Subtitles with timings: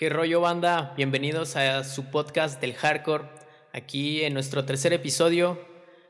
[0.00, 0.94] ¿Qué rollo banda?
[0.96, 3.24] Bienvenidos a su podcast del hardcore,
[3.74, 5.60] aquí en nuestro tercer episodio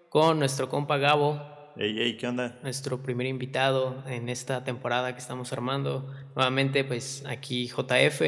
[0.09, 1.43] con nuestro compa Gabo.
[1.77, 2.57] Ey, ey, ¿qué onda?
[2.63, 6.09] Nuestro primer invitado en esta temporada que estamos armando.
[6.37, 8.21] Nuevamente, pues aquí JF,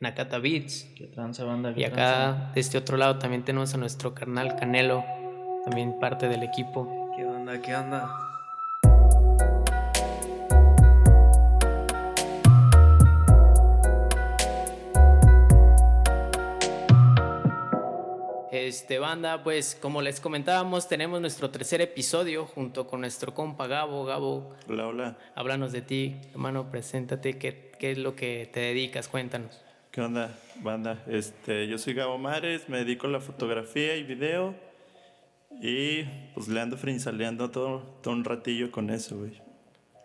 [0.00, 0.92] Nakata Beats.
[0.94, 1.72] ¿Qué tranza, banda?
[1.74, 5.02] Y acá, de este otro lado, también tenemos a nuestro carnal Canelo,
[5.64, 7.10] también parte del equipo.
[7.16, 7.62] ¿Qué onda?
[7.62, 8.31] ¿Qué onda?
[18.72, 24.06] Este banda, pues como les comentábamos, tenemos nuestro tercer episodio junto con nuestro compa Gabo.
[24.06, 25.18] Gabo, Hola, hola.
[25.34, 29.08] háblanos de ti, hermano, preséntate, ¿qué, qué es lo que te dedicas?
[29.08, 29.60] Cuéntanos.
[29.90, 31.04] ¿Qué onda, banda?
[31.06, 34.54] Este, yo soy Gabo Mares, me dedico a la fotografía y video.
[35.60, 39.38] Y pues le ando frinzaleando todo, todo un ratillo con eso, güey.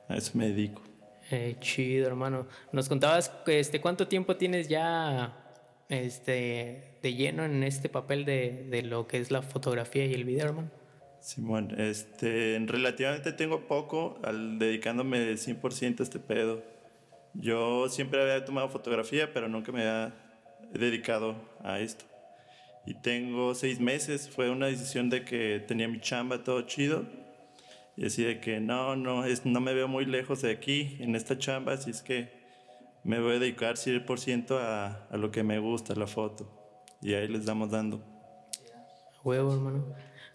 [0.09, 0.81] A eso me dedico.
[1.31, 2.47] Eh, chido, hermano.
[2.73, 5.33] Nos contabas este, cuánto tiempo tienes ya
[5.87, 10.25] este, de lleno en este papel de, de lo que es la fotografía y el
[10.25, 10.71] video, hermano.
[11.21, 16.63] Simón, este, relativamente tengo poco al dedicándome 100% a este pedo.
[17.33, 20.13] Yo siempre había tomado fotografía, pero nunca me había
[20.73, 22.03] dedicado a esto.
[22.85, 27.05] Y tengo seis meses, fue una decisión de que tenía mi chamba todo chido.
[27.95, 31.15] Y así de que no, no, es, no me veo muy lejos de aquí, en
[31.15, 32.29] esta chamba, así es que
[33.03, 36.56] me voy a dedicar 100% a, a lo que me gusta, la foto.
[37.01, 38.01] Y ahí les damos dando.
[39.23, 39.85] Huevo, hermano.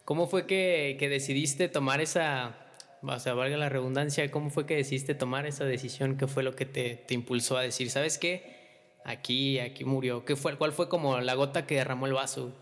[0.05, 2.57] ¿Cómo fue que, que decidiste tomar esa,
[3.03, 6.17] o sea, valga la redundancia, cómo fue que decidiste tomar esa decisión?
[6.17, 8.63] ¿Qué fue lo que te, te impulsó a decir, sabes qué?
[9.05, 10.25] Aquí, aquí murió.
[10.25, 12.53] ¿Qué fue, ¿Cuál fue como la gota que derramó el vaso?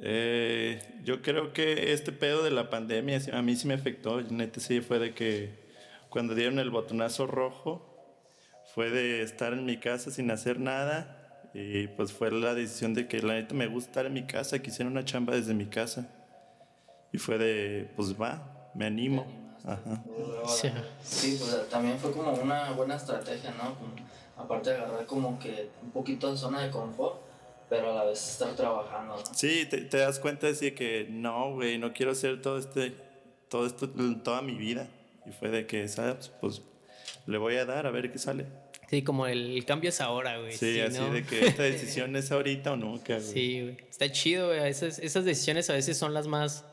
[0.00, 4.20] Eh, yo creo que este pedo de la pandemia a mí sí me afectó.
[4.22, 5.68] Neta, sí fue de que
[6.08, 7.84] cuando dieron el botonazo rojo,
[8.74, 11.17] fue de estar en mi casa sin hacer nada.
[11.54, 14.58] Y pues fue la decisión de que la neta me gusta estar en mi casa,
[14.60, 16.08] quisiera una chamba desde mi casa.
[17.12, 19.26] Y fue de, pues va, me animo.
[19.64, 20.02] Ajá.
[20.46, 20.70] Sí.
[21.02, 23.74] Sí, pues también fue como una buena estrategia, ¿no?
[23.74, 23.94] Como,
[24.36, 27.20] aparte de agarrar como que un poquito de zona de confort,
[27.68, 29.34] pero a la vez estar trabajando, ¿no?
[29.34, 32.94] Sí, te, te das cuenta de que no, güey, no quiero hacer todo este,
[33.48, 33.88] todo esto
[34.22, 34.86] toda mi vida.
[35.26, 36.30] Y fue de que, ¿sabes?
[36.40, 36.62] Pues
[37.26, 38.46] le voy a dar a ver qué sale.
[38.88, 40.52] Sí, como el, el cambio es ahora, güey.
[40.52, 41.12] Sí, así ¿no?
[41.12, 43.32] de que esta decisión es ahorita o nunca, güey.
[43.32, 43.76] Sí, güey.
[43.88, 44.68] Está chido, güey.
[44.68, 46.64] Esas, esas decisiones a veces son las más,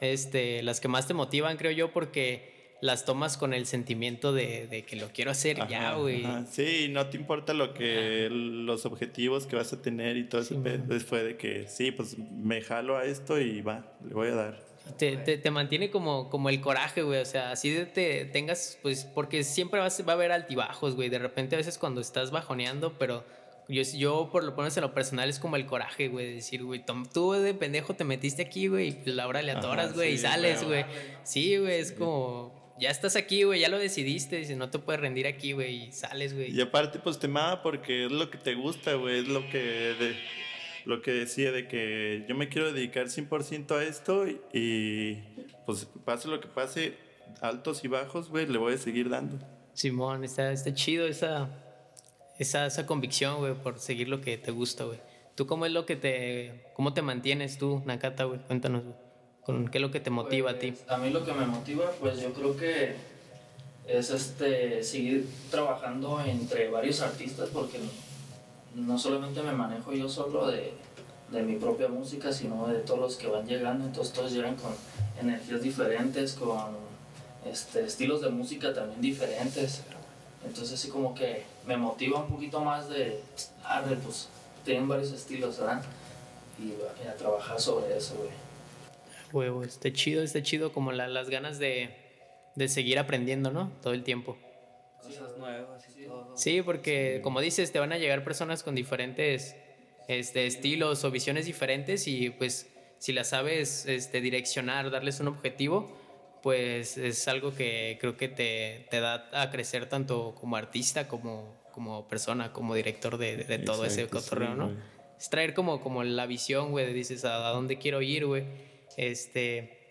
[0.00, 4.66] este, las que más te motivan, creo yo, porque las tomas con el sentimiento de,
[4.66, 6.24] de que lo quiero hacer ya, güey.
[6.50, 10.54] Sí, no te importa lo que, los objetivos que vas a tener y todo Sí,
[10.56, 10.74] man.
[10.74, 14.34] Entonces fue de que, sí, pues me jalo a esto y va, le voy a
[14.34, 14.71] dar.
[14.96, 17.20] Te, te, te mantiene como, como el coraje, güey.
[17.20, 21.08] O sea, así de te tengas, pues, porque siempre vas, va a haber altibajos, güey.
[21.08, 23.24] De repente a veces cuando estás bajoneando, pero
[23.68, 26.26] yo, yo por lo menos en lo personal es como el coraje, güey.
[26.26, 29.52] De decir, güey, tú de pendejo te metiste aquí, güey, y pues la hora le
[29.52, 30.82] atoras, güey, y sales, güey.
[30.82, 30.94] güey.
[31.24, 34.36] Sí, güey, es como, ya estás aquí, güey, ya lo decidiste.
[34.36, 36.50] Dice, no te puedes rendir aquí, güey, y sales, güey.
[36.50, 39.20] Y aparte, pues te mama porque es lo que te gusta, güey.
[39.20, 40.16] Es lo que, de,
[40.84, 45.22] lo que decía de que yo me quiero dedicar 100% a esto y,
[45.66, 46.94] pues pase lo que pase,
[47.40, 49.38] altos y bajos, güey, le voy a seguir dando.
[49.74, 51.48] Simón, está, está chido esa,
[52.38, 54.98] esa, esa convicción, güey, por seguir lo que te gusta, güey.
[55.34, 58.40] ¿Tú cómo es lo que te, cómo te mantienes tú, Nakata, güey?
[58.40, 58.96] Cuéntanos, güey.
[59.44, 60.72] ¿Con qué es lo que te motiva a ti?
[60.72, 62.94] Pues, A mí lo que me motiva, pues yo creo que
[63.88, 67.78] es este seguir trabajando entre varios artistas porque
[68.74, 70.72] no solamente me manejo yo solo de,
[71.30, 74.72] de mi propia música, sino de todos los que van llegando, entonces todos llegan con
[75.20, 76.58] energías diferentes, con
[77.44, 79.82] este, estilos de música también diferentes.
[80.44, 83.20] Entonces así como que me motiva un poquito más de,
[83.64, 84.28] ah, pues
[84.64, 85.82] tienen varios estilos, ¿verdad?
[86.58, 86.68] Y,
[87.04, 88.30] y a trabajar sobre eso, güey.
[89.32, 91.96] Huevo, está chido, está chido como la- las ganas de,
[92.54, 93.70] de seguir aprendiendo, ¿no?
[93.82, 94.36] Todo el tiempo.
[95.02, 96.32] Cosas nuevas y todo.
[96.34, 99.56] Sí, porque como dices, te van a llegar personas con diferentes
[100.08, 102.68] este, estilos o visiones diferentes y pues
[102.98, 105.96] si las sabes este, direccionar, darles un objetivo,
[106.42, 111.68] pues es algo que creo que te, te da a crecer tanto como artista como,
[111.72, 114.72] como persona, como director de, de- de todo ese sí, cotorreo, ¿no?
[115.18, 118.44] Es traer como, como la visión, güey, de dices a, a dónde quiero ir, güey.
[118.96, 119.81] Este,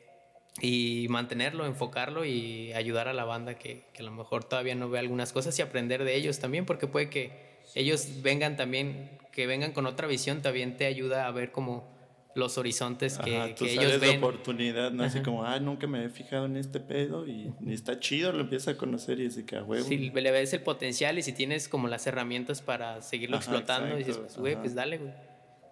[0.59, 4.89] y mantenerlo, enfocarlo y ayudar a la banda que, que a lo mejor todavía no
[4.89, 7.31] ve algunas cosas y aprender de ellos también, porque puede que
[7.73, 11.89] ellos vengan también, que vengan con otra visión, también te ayuda a ver como
[12.33, 14.17] los horizontes que, Ajá, tú que ellos de ven.
[14.17, 15.25] oportunidad, no así Ajá.
[15.25, 18.75] como, ah, nunca me he fijado en este pedo y, y está chido, lo empiezas
[18.75, 19.85] a conocer y así que a huevo.
[19.85, 23.95] Si le ves el potencial y si tienes como las herramientas para seguirlo Ajá, explotando,
[23.95, 25.11] y dices, exacto, pues, güey, pues dale, güey.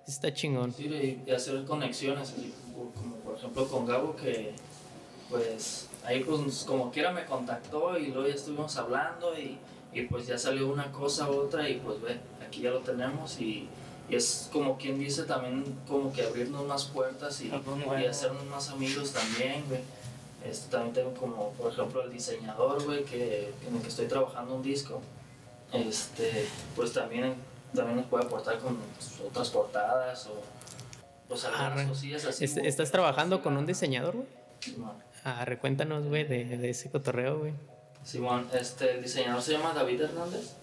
[0.07, 0.73] Está chingón.
[0.73, 4.51] Sí, y hacer conexiones, así como, como por ejemplo con Gabo, que
[5.29, 9.57] pues ahí pues como quiera me contactó y luego ya estuvimos hablando y,
[9.93, 13.39] y pues ya salió una cosa u otra y pues ve, aquí ya lo tenemos
[13.39, 13.67] y,
[14.09, 17.51] y es como quien dice también como que abrirnos más puertas y,
[18.01, 19.81] y hacernos más amigos también, güey.
[20.45, 24.55] Este, también tengo como, por ejemplo, el diseñador, güey, que, en el que estoy trabajando
[24.55, 25.01] un disco.
[25.73, 27.35] Este, pues también,
[27.75, 28.77] también nos puede aportar con
[29.27, 30.41] otras portadas o
[31.27, 32.45] pues algunas cosillas así.
[32.45, 34.27] Est- güey, ¿Estás trabajando con un diseñador, güey?
[34.61, 34.93] Simón.
[35.23, 37.53] Ah, recuéntanos, güey, de, de ese cotorreo, güey.
[38.03, 40.53] Simón, este, el diseñador se llama David Hernández.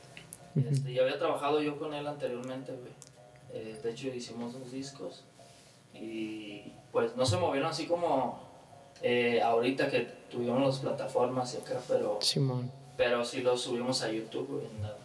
[0.56, 2.92] Este, ya había trabajado yo con él anteriormente, güey.
[3.52, 5.24] Eh, de hecho, hicimos dos discos.
[5.94, 8.40] Y pues no se movieron así como
[9.02, 10.00] eh, ahorita que
[10.30, 12.70] tuvimos las plataformas y acá, pero, Simón.
[12.96, 14.96] pero sí los subimos a YouTube, güey, en dado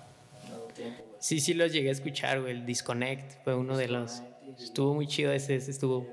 [0.76, 1.16] tiempo, güey.
[1.20, 2.54] Sí, sí los llegué a escuchar, güey.
[2.54, 4.22] El Disconnect fue uno de los...
[4.22, 6.08] Disconnect y- Estuvo muy chido ese, ese estuvo...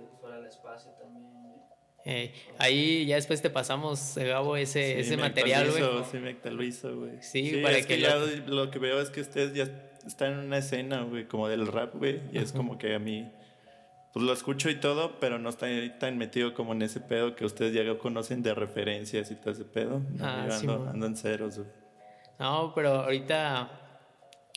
[2.10, 5.82] Eh, ahí ya después te pasamos, eh, Gabo, ese, Sí, ese me material, güey.
[6.10, 7.12] Sí, me actualizo, güey.
[7.20, 9.68] Sí, para es que que, lo- ya lo que veo es que ustedes ya
[10.06, 12.20] están en una escena, güey, como del rap, güey.
[12.32, 13.30] Y es como que a mí,
[14.14, 15.66] pues lo escucho y todo, pero no está
[15.98, 19.64] tan metido como en ese pedo que ustedes ya conocen de referencias y todo ese
[19.66, 20.00] pedo.
[20.00, 21.60] No, Ah, sí, ando, en ceros.
[22.38, 23.70] No, pero ahorita,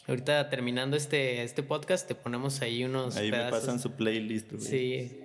[0.08, 4.64] ahorita terminando este, este podcast, te ponemos ahí unos Ahí me pasan su playlist, güey.
[4.64, 5.18] Sí.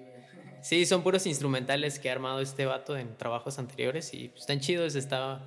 [0.66, 4.58] Sí, son puros instrumentales que ha armado este vato en trabajos anteriores y pues, están
[4.58, 5.40] chidos, está,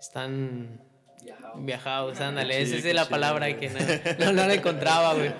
[0.00, 0.80] están
[1.22, 1.58] Viajado.
[1.58, 3.60] viajados, ándale, esa es la chido, palabra güey.
[3.60, 5.30] que no, no, no la encontraba, güey.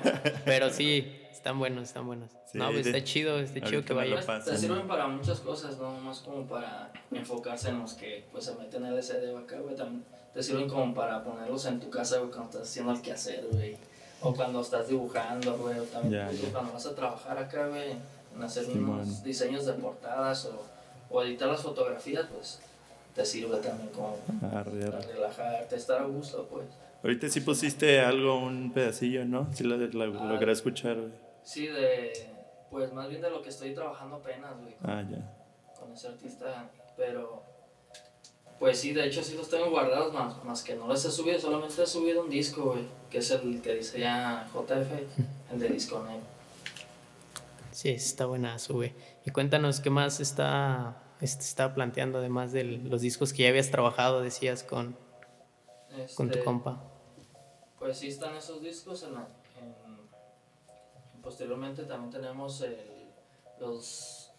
[0.44, 2.30] Pero sí, están buenos, están buenos.
[2.52, 4.20] Sí, no, pues de- está chido, está chido que vaya.
[4.44, 8.54] te sirven para muchas cosas, no más como para enfocarse en los que pues se
[8.56, 9.74] meten LCD o acá, güey.
[9.76, 10.04] También
[10.34, 13.78] te sirven como para ponerlos en tu casa, güey, cuando estás haciendo el quehacer, güey.
[14.22, 15.78] O cuando estás dibujando, güey.
[15.78, 16.52] O también Ya, incluso ya.
[16.52, 17.92] cuando vas a trabajar acá, güey,
[18.34, 19.00] en hacer Simón.
[19.00, 20.62] unos diseños de portadas o,
[21.14, 22.60] o editar las fotografías, pues
[23.14, 24.16] te sirve también como
[24.52, 25.12] Arre, para arre.
[25.14, 26.66] relajarte, estar a gusto, pues.
[27.02, 29.46] Ahorita sí pusiste algo, un pedacillo, ¿no?
[29.54, 30.24] Sí lo, lo- Ah.
[30.32, 31.12] logré escuchar, güey.
[31.44, 32.12] Sí, de,
[32.70, 34.74] pues más bien de lo que estoy trabajando apenas, güey.
[34.82, 35.32] Ah, ya.
[35.78, 37.42] con ese artista, pero
[38.58, 41.38] pues sí, de hecho sí los tengo guardados, más, más que no los he subido,
[41.38, 44.90] solamente he subido un disco, güey, que es el que dice ya JF,
[45.52, 46.22] el de Disconnect.
[47.72, 48.94] Sí, está buenazo, güey.
[49.24, 53.70] Y cuéntanos qué más está, este, está planteando, además de los discos que ya habías
[53.70, 54.96] trabajado, decías, con,
[56.14, 56.82] con tu Este, compa.
[57.78, 59.28] Pues sí están esos discos, en, la-
[59.60, 63.10] en- posteriormente también tenemos el-
[63.60, 64.30] los,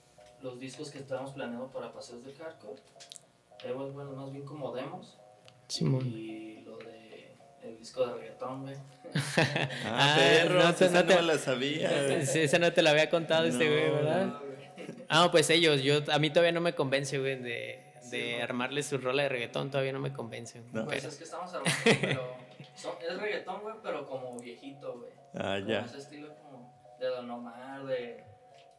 [0.41, 2.81] los discos que estamos planeando para Paseos del Hardcore,
[3.63, 5.17] eh, bueno, más bien como demos,
[5.67, 6.05] Simón.
[6.07, 7.06] y lo de
[7.67, 8.75] el disco de reggaetón, güey.
[9.37, 12.15] Ah, Ah, perro, no te- esa no te- no la sabía, güey.
[12.21, 14.33] Esa no te la había contado este güey, ¿verdad?
[15.09, 18.43] Ah, pues ellos, yo, a mí todavía no me convence, güey, de, Sí, de ¿no?
[18.43, 20.59] armarle su rola de reggaetón, todavía no me convence.
[20.59, 20.73] güey.
[20.73, 20.85] No.
[20.85, 21.71] Pues Pero- es que estamos hablando,
[22.01, 22.35] pero
[22.75, 25.11] son- es reggaetón, güey, pero como viejito, güey.
[25.35, 25.79] Ah, Como ya.
[25.85, 28.23] ese estilo como de Don Omar, de...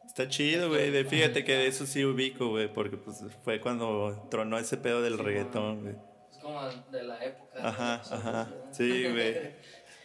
[0.05, 0.89] Está chido, güey.
[0.91, 5.01] de- Fíjate que de eso sí ubico, güey, porque pues fue cuando tronó ese pedo
[5.01, 5.95] del Sí, reggaetón, güey.
[6.31, 6.61] Es como
[6.91, 7.67] de la época.
[7.67, 8.47] Ajá, ajá.
[8.71, 9.51] Sí, güey.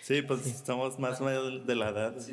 [0.01, 2.17] Sí, pues estamos más o menos de la edad.
[2.17, 2.31] Es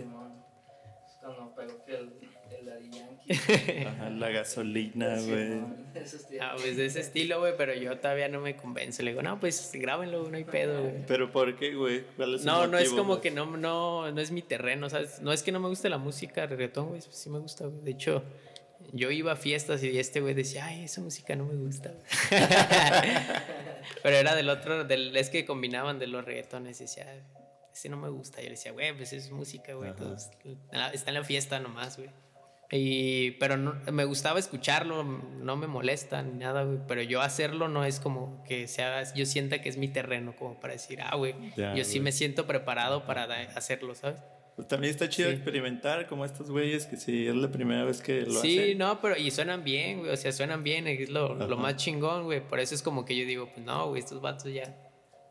[1.22, 2.14] cuando pegó que el,
[2.60, 3.86] el Daddy Yankee.
[3.88, 5.50] Ajá, la gasolina, güey.
[5.50, 6.44] Simón, ese estilo.
[6.44, 9.04] Ah, pues de ese estilo, güey, pero yo todavía no me convence.
[9.04, 11.06] Le digo, no, pues grábenlo, no hay pedo, güey.
[11.08, 12.04] Pero ¿por qué, güey?
[12.18, 15.22] ¿Cuál es el No, no es como que no, no, no es mi terreno, ¿sabes?
[15.22, 17.82] No es que no me guste la música reggaetón, güey, pues sí me gusta, güey.
[17.84, 18.24] De hecho,
[18.94, 21.94] yo iba a fiestas y este güey decía, ay, esa música no me gusta.
[24.04, 27.22] Pero era del otro, del, es que combinaban de los reggaetones y decía, "Ay,
[27.74, 28.38] ese no me gusta.
[28.40, 29.92] Yo le decía, güey, pues es música, güey.
[30.94, 32.10] Está en la fiesta nomás, güey.
[32.74, 36.80] Y, pero no, me gustaba escucharlo, no me molesta ni nada, güey.
[36.88, 40.60] Pero yo hacerlo no es como que sea, yo sienta que es mi terreno, como
[40.60, 41.36] para decir, ah, güey,
[41.76, 43.24] yo sí me siento preparado para
[43.56, 44.22] hacerlo, ¿sabes?
[44.62, 45.36] Pues también está chido Sí.
[45.38, 48.78] experimentar como estos güeyes que si es la primera vez que lo sí, hacen.
[48.78, 52.26] no, pero y suenan bien, güey, o sea, suenan bien, es lo, lo más chingón,
[52.26, 52.48] güey.
[52.48, 54.76] Por eso es como que yo digo, pues no, güey, estos vatos ya,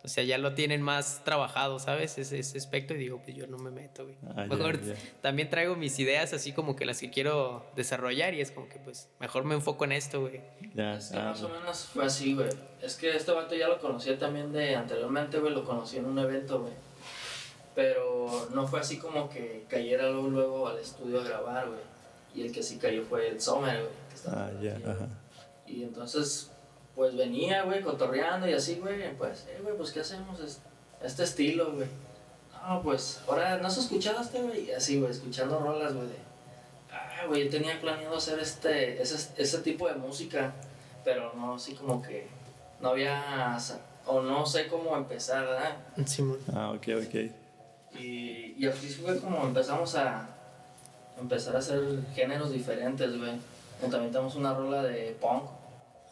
[0.02, 2.18] o sea, ya lo tienen más trabajado, ¿sabes?
[2.18, 4.16] Ese, ese aspecto y digo, pues yo no me meto, güey.
[4.34, 4.94] Ah, mejor ya.
[5.20, 8.80] también traigo mis ideas así como que las que quiero desarrollar y es como que
[8.80, 10.40] pues mejor me enfoco en esto, güey.
[10.74, 11.60] Ya, Es que ah, más o güey.
[11.60, 12.48] menos fue así, güey.
[12.82, 15.52] Es que este vato ya lo conocía también de anteriormente, güey.
[15.54, 16.72] Lo conocí en un evento, güey.
[17.74, 21.80] Pero no fue así como que cayera luego, luego al estudio a grabar, güey.
[22.34, 23.92] y el que sí cayó fue el Sommer, güey.
[24.08, 25.08] que estaba Ah, ya, aquí, ajá.
[25.66, 26.50] Y entonces,
[26.94, 30.38] pues venía, güey, cotorreando y así, güey, pues, eh, güey, pues, ¿qué hacemos?
[30.40, 30.60] Es-
[31.02, 31.88] Este estilo, güey.
[32.68, 34.66] No, pues, ahora, ¿no has escuchado este, güey?
[34.68, 36.06] Y así, güey, escuchando rolas, güey,
[36.92, 40.52] ah, güey, yo tenía planeado hacer este, ese, ese tipo de música,
[41.04, 42.26] pero no, así como que
[42.80, 43.56] no había,
[44.06, 45.76] o no sé cómo empezar, ¿verdad?
[46.06, 46.38] Simón.
[46.52, 47.30] Ah, ok, ok.
[47.98, 50.28] Y, y así fue como empezamos a
[51.20, 51.80] empezar a hacer
[52.14, 53.32] géneros diferentes, güey.
[53.80, 55.44] También tenemos una rola de punk.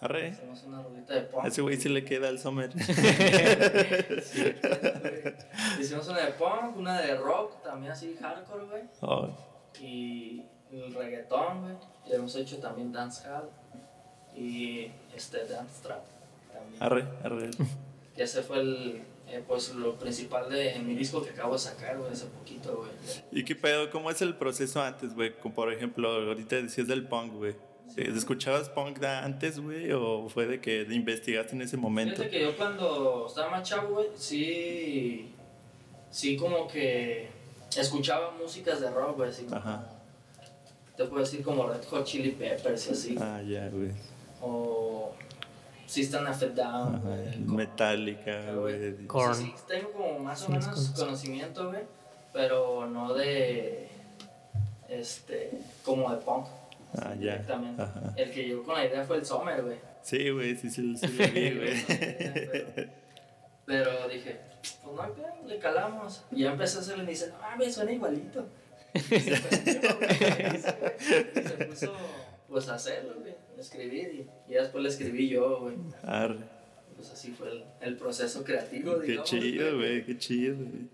[0.01, 0.29] Arre.
[0.29, 1.45] Hacemos una rolita de punk.
[1.45, 2.71] A ese güey sí le queda el Summer.
[4.23, 4.55] Sí.
[5.81, 8.83] Hicimos una de punk, una de rock, también así hardcore, güey.
[9.01, 9.29] Oh,
[9.81, 11.75] Y el reggaetón, güey.
[12.07, 13.51] Y hemos hecho también dancehall.
[14.37, 16.05] Y este dance trap
[16.53, 16.83] también.
[16.83, 17.51] arre, arre.
[18.17, 21.99] Y ese fue el, eh, pues lo principal de mi disco que acabo de sacar,
[21.99, 22.91] güey, hace poquito, güey.
[23.33, 23.91] ¿Y qué pedo?
[23.91, 25.35] ¿Cómo es el proceso antes, güey?
[25.39, 27.55] Como por ejemplo, ahorita decías del punk, güey.
[27.97, 29.91] ¿Escuchabas punk antes, güey?
[29.93, 32.17] ¿O fue de que investigaste en ese momento?
[32.17, 35.33] Fíjate que yo cuando estaba más chavo, güey, sí,
[36.11, 37.29] sí como que
[37.77, 39.89] escuchaba músicas de rock, güey, así como, Ajá.
[40.97, 43.91] te puedo decir como Red Hot Chili Peppers y así, Ah, ya, güey.
[44.41, 45.13] o
[45.89, 47.01] System of a Down, Ajá.
[47.03, 49.07] güey, Metallica, güey.
[49.07, 49.35] Korn.
[49.35, 51.83] Sí, sí, tengo como más o menos conocimiento, güey,
[52.33, 53.89] pero no de,
[54.89, 55.51] este,
[55.85, 56.47] como de punk.
[56.95, 57.33] Ah, ya.
[57.33, 57.83] Directamente.
[57.83, 58.13] Ajá.
[58.17, 59.79] El que llegó con la idea fue el Sommer, güey.
[60.03, 61.85] Sí, güey, sí, sí, sí lo vi, güey.
[61.87, 62.89] pero,
[63.65, 64.41] pero dije,
[64.85, 66.23] pues no le calamos.
[66.31, 68.47] Y ya empecé a hacerle y me dice, ah, me suena igualito.
[68.95, 70.59] Y se güey, y
[71.49, 71.93] se puso
[72.49, 73.28] pues a hacerlo, güey,
[73.59, 74.09] a escribir.
[74.49, 75.75] Y, y ya después le escribí yo, güey.
[76.03, 76.39] Arre.
[76.97, 79.31] Pues así fue el, el proceso creativo, Qué digamos.
[79.31, 80.89] chido, güey, qué chido, güey.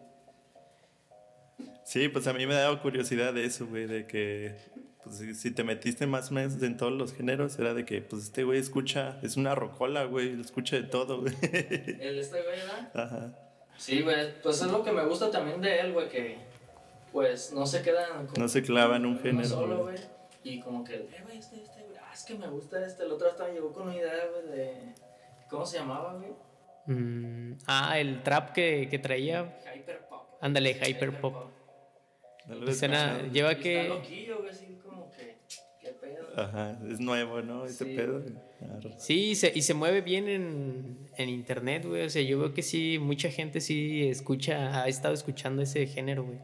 [1.85, 4.55] Sí, pues a mí me daba curiosidad de eso, güey, de que
[5.03, 8.25] pues, si- te metiste más o menos en todos los géneros, era de que, pues
[8.25, 11.35] este güey escucha, es una rocola, güey, escucha de todo, güey.
[11.43, 12.91] El este güey, ¿verdad?
[12.95, 13.39] Ajá.
[13.77, 16.37] Sí, güey, pues es lo que me gusta también de él, güey, que
[17.13, 19.97] pues no se quedan como No se clava en un género, solo, güey.
[20.43, 21.74] Y como que, eh, güey, este, este,
[22.15, 23.03] es que me gusta este.
[23.05, 24.95] El otro hasta me llegó con una idea, güey, de.
[25.51, 26.33] ¿Cómo se llamaba, güey?
[26.87, 29.59] Mm, ah, el trap que, que traía.
[29.75, 30.23] Hyperpop.
[30.41, 31.35] Ándale, hyperpop.
[32.47, 33.33] No lo he Suena- escuchado.
[33.33, 33.89] lleva Está que.
[33.89, 35.37] loquillo, güey, así como que.
[35.81, 36.27] ¿Qué pedo?
[36.37, 37.65] Ajá, es nuevo, ¿no?
[37.67, 38.23] Ese Sí, pedo.
[38.79, 38.95] Arre.
[38.99, 42.05] Sí, y se, y se mueve bien en, en internet, güey.
[42.07, 46.25] O sea, yo veo que sí, mucha gente sí escucha, ha estado escuchando ese género,
[46.25, 46.39] güey.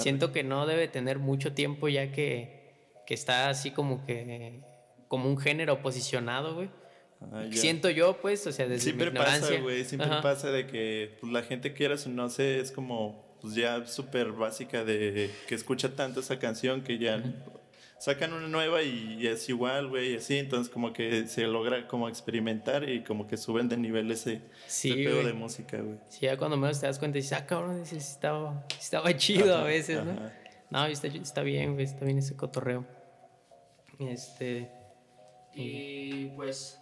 [0.00, 2.74] Siento que no debe tener mucho tiempo ya que,
[3.06, 4.60] que está así como que
[5.08, 6.70] como un género posicionado, güey.
[7.20, 7.44] Ah.
[7.50, 9.48] Siento yo, pues, o sea, desde Siempre mi ignorancia.
[9.48, 10.22] pasa, güey, siempre Ajá.
[10.22, 14.32] pasa de que pues, la gente quiera o no sé, es como pues ya súper
[14.32, 17.22] básica de que escucha tanto esa canción que ya
[17.98, 22.08] sacan una nueva y, es igual, güey, y así, entonces como que se logra como
[22.08, 25.98] experimentar y como que suben de nivel ese, Sí, ese pedo de música, güey.
[26.08, 29.58] Sí, ya cuando menos te das cuenta dices, ah, cabrón, dices, estaba, estaba chido a
[29.58, 30.14] Ajá, veces, ¿no?
[30.70, 32.86] No, está, está bien, güey, está bien ese cotorreo.
[33.98, 34.70] Este.
[35.58, 36.78] Y pues.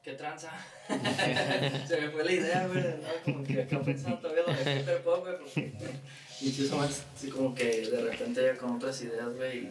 [0.00, 0.52] ¿Qué tranza?
[1.88, 2.80] Se me fue la idea, güey.
[2.80, 3.24] ¿no?
[3.24, 5.38] Como que acá pensando todavía lo de Hyperpop, güey.
[5.38, 5.72] Porque.
[6.40, 9.64] Eso más, así como que de repente ya con otras ideas, güey.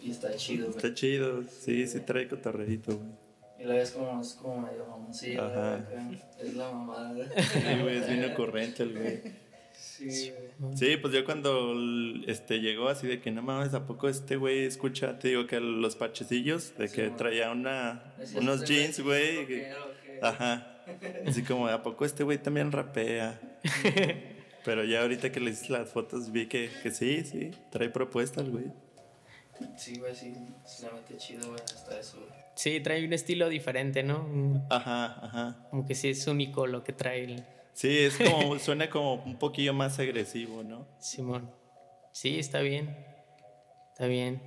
[0.00, 0.76] Y, y está chido, güey.
[0.76, 3.08] Está chido, sí, sí trae cotorreito, güey.
[3.58, 5.46] Y la ves como, es como medio mamoncillo.
[6.38, 7.28] Es la mamada, güey.
[7.42, 9.22] Sí, güey, es bien ocurrente el güey.
[9.80, 11.74] Sí, pues yo cuando
[12.26, 15.18] este, llegó así de que no mames, ¿a poco este güey escucha?
[15.18, 17.16] Te digo que los parchecillos, de Sí, que man.
[17.16, 19.46] traía una, Decías, unos este jeans, güey.
[19.46, 19.72] que-
[20.22, 20.82] Ajá.
[21.26, 23.40] Así como, ¿a poco este güey también rapea?
[24.64, 28.48] Pero ya ahorita que le hice las fotos vi que, que sí, sí, trae propuestas,
[28.48, 28.66] güey.
[29.76, 30.34] Sí, güey, sí.
[30.82, 32.40] Mete chido, güey, hasta eso, güey.
[32.56, 34.66] Sí, trae un estilo diferente, ¿no?
[34.68, 35.66] Ajá, ajá.
[35.70, 37.44] Como que sí es único lo que trae el
[37.80, 40.86] Sí, es como, suena como un poquillo más agresivo, ¿no?
[40.98, 41.50] Simón.
[42.12, 42.94] Sí, está bien.
[43.92, 44.42] Está bien.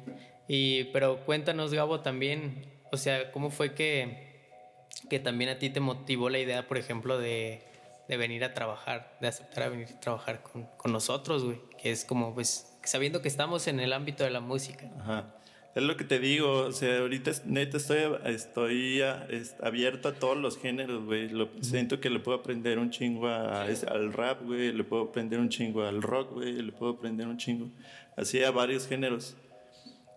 [0.47, 5.79] Y, pero cuéntanos, Gabo, también, o sea, ¿cómo fue que, que también a ti te
[5.79, 7.63] motivó la idea, por ejemplo, de,
[8.07, 11.59] de venir a trabajar, de aceptar a venir a trabajar con, con nosotros, güey?
[11.81, 14.91] Que es como, pues, sabiendo que estamos en el ámbito de la música.
[14.99, 15.35] Ajá.
[15.75, 20.13] Es lo que te digo, o sea, ahorita neta estoy, estoy a- es- abierto a
[20.13, 21.29] todos los géneros, güey.
[21.29, 25.03] Lo- Siento que le puedo aprender un chingo a- es- al rap, güey, le puedo
[25.05, 27.69] aprender un chingo al rock, güey, le puedo aprender un chingo.
[28.15, 29.35] Así a varios géneros.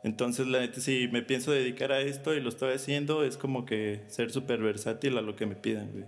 [0.05, 3.65] Entonces, la neta, si me pienso dedicar a esto y lo estoy haciendo, es como
[3.65, 6.05] que ser súper versátil a lo que me pidan, güey.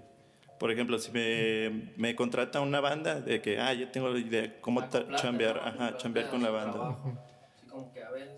[0.60, 4.60] Por ejemplo, si me, me contrata una banda de que, ah, ya tengo la idea
[4.60, 6.72] cómo ta- Acoplarte, chambear, ajá, chambear con la banda.
[6.72, 7.18] trabajo.
[7.56, 8.28] Así como que a ver,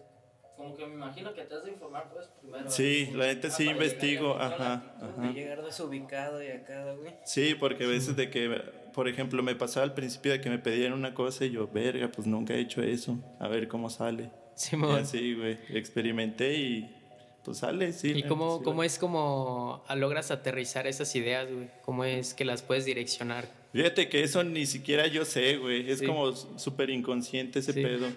[0.61, 2.71] como que me imagino que te has de informar pues primero.
[2.71, 5.31] Sí, la neta ah, sí investigo, llegar ajá, ajá.
[5.31, 7.15] Y llegar desubicado y acá, güey.
[7.25, 8.51] Sí, porque a veces de que,
[8.93, 12.11] por ejemplo, me pasaba al principio de que me pedían una cosa y yo, verga,
[12.13, 14.25] pues nunca he hecho eso, a ver cómo sale.
[14.25, 14.97] Y Simón.
[14.99, 16.97] así, güey, experimenté y
[17.43, 18.13] pues sale, sí.
[18.15, 21.71] ¿Y cómo, sí, cómo es como ah, logras aterrizar esas ideas, güey?
[21.83, 23.49] ¿Cómo es que las puedes direccionar?
[23.73, 26.07] Fíjate que eso ni siquiera yo sé, güey, es Sí.
[26.07, 27.83] como súper inconsciente ese Sí.
[27.83, 28.09] pedo.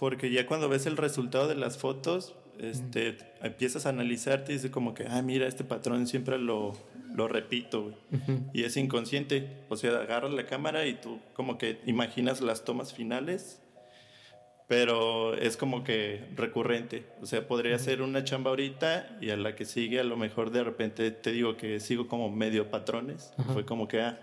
[0.00, 4.70] Porque ya cuando ves el resultado de las fotos, este, empiezas a analizarte y dices
[4.70, 6.72] como que, ah, mira, este patrón siempre lo,
[7.14, 7.96] lo repito, güey.
[8.54, 9.58] Y es inconsciente.
[9.68, 13.60] O sea, agarras la cámara y tú como que imaginas las tomas finales,
[14.68, 17.04] pero es como que recurrente.
[17.20, 20.50] O sea, podría ser una chamba ahorita y a la que sigue a lo mejor
[20.50, 23.34] de repente te digo que sigo como medio patrones.
[23.52, 24.18] Fue como que, ah,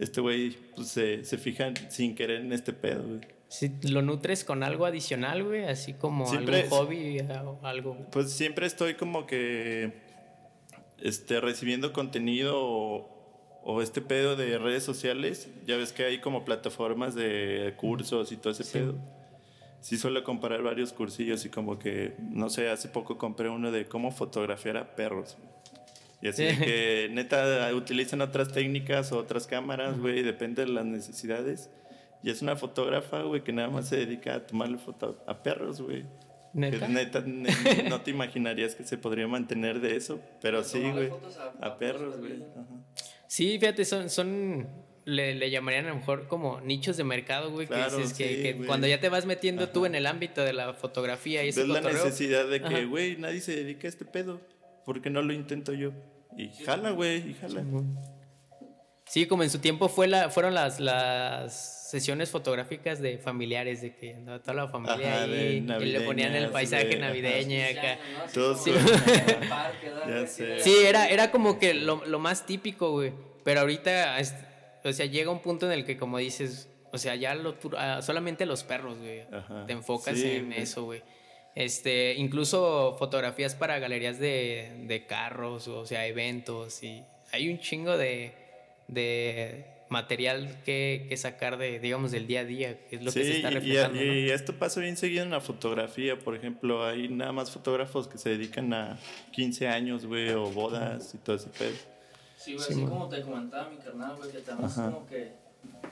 [0.00, 3.39] este güey pues, se, se fija sin querer en este pedo, güey.
[3.50, 7.94] Si lo nutres con algo adicional, güey, así como Siempre algún hobby o algo.
[7.94, 8.10] güey.
[8.12, 9.92] Pues siempre estoy como que
[11.02, 15.48] este, recibiendo contenido o, o este pedo de redes sociales.
[15.66, 18.78] Ya ves que hay como plataformas de cursos y todo ese Sí.
[18.78, 18.94] pedo.
[19.80, 23.86] Sí suelo comparar varios cursillos y como que, no sé, hace poco compré uno de
[23.86, 25.36] cómo fotografiar a perros.
[26.22, 26.56] Y así Sí.
[26.58, 31.70] que neta utilizan otras técnicas o otras cámaras, güey, depende de las necesidades.
[32.22, 35.80] Y es una fotógrafa, güey, que nada más se dedica a tomarle fotos a perros,
[35.80, 36.04] güey.
[36.52, 36.86] ¿Neta?
[36.86, 41.08] Que neta, ne- no te imaginarías que se podría mantener de eso, pero sí, güey.
[41.10, 42.42] a- A a perros, güey.
[43.26, 44.66] Sí, fíjate, son, son
[45.04, 48.28] le, le llamarían a lo mejor como nichos de mercado, güey, Claro, que dices que,
[48.36, 48.66] sí, que güey.
[48.66, 51.68] cuando ya te vas metiendo tú en el ámbito de la fotografía y ese Ves
[51.68, 54.40] la cotorreo, necesidad de que, güey, nadie se dedica a este pedo.
[54.84, 55.92] ¿Por qué no lo intento yo?
[56.36, 57.64] Y jala, güey, y jala.
[59.06, 63.96] Sí, como en su tiempo fue la, fueron las, las sesiones fotográficas de familiares, de
[63.96, 67.56] que andaba toda la familia Ajá, de ahí y le ponían el paisaje güey, navideño
[67.56, 67.98] y Sí, acá.
[68.32, 73.12] Todos de- Sí, era, era como que lo, lo más típico, güey.
[73.44, 74.34] Pero ahorita, es-
[74.84, 78.00] o sea, llega un punto en el que como dices, o sea, ya lo, ah,
[78.02, 79.22] solamente los perros, güey.
[79.32, 79.66] Ajá.
[79.66, 80.60] Te enfocas Sí, en güey.
[80.60, 81.02] eso, güey.
[81.56, 87.96] Este, incluso fotografías para galerías de, de carros, o sea, eventos y hay un chingo
[87.98, 88.32] de,
[88.86, 93.24] de material que, que sacar de, digamos, del día a día, que es lo que
[93.24, 94.12] se Sí, está y- y, reflejando, ¿no?
[94.14, 98.16] y esto pasa bien seguido en la fotografía, por ejemplo, hay nada más fotógrafos que
[98.16, 98.98] se dedican a
[99.32, 101.74] 15 años, güey, o bodas y todo ese pedo.
[102.38, 102.90] Sí, güey, Sí, así man.
[102.90, 104.90] como te comentaba mi carnal, güey, que también es Ajá.
[104.90, 105.32] como que.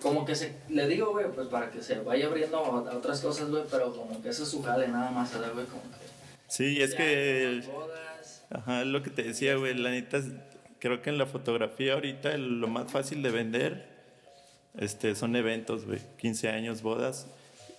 [0.00, 0.54] Como que se.
[0.70, 3.94] Le digo, güey, pues para que se vaya abriendo a a otras cosas, güey, pero
[3.94, 5.66] como que eso es su jale nada más, ¿verdad, güey?
[5.66, 5.98] Como que.
[6.46, 7.62] Sí, es ya, que...
[7.70, 9.74] bodas, Ajá, es lo que te decía, güey.
[9.74, 10.20] La neta,
[10.80, 13.88] creo que en la fotografía ahorita el- lo más fácil de vender
[14.78, 16.00] este, son eventos, güey.
[16.18, 17.26] 15 años, bodas.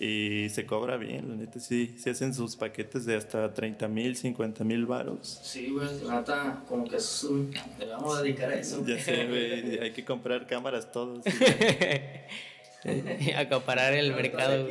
[0.02, 1.98] Y se cobra bien, la neta, sí.
[2.00, 5.42] Se hacen sus paquetes de hasta 30 mil, 50 mil varos.
[5.44, 7.54] Sí, güey, la neta, como que es un.
[7.78, 8.82] Le vamos a dedicar a eso.
[8.86, 9.78] Ya sé, güey.
[9.80, 11.22] Hay que comprar cámaras todos.
[12.84, 13.32] sí.
[13.36, 14.68] Acaparar el mercado,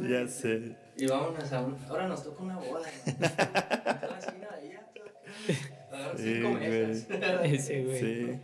[0.00, 0.76] ya sé.
[0.96, 1.76] Y vámonos a un.
[1.88, 2.80] Ahora nos toca una boda.
[2.80, 2.92] güey.
[3.06, 5.04] Está en la esquina de allá, todo.
[5.88, 6.64] Agarra Sí, güey.
[7.54, 7.98] Ese, güey.
[7.98, 8.40] Sí.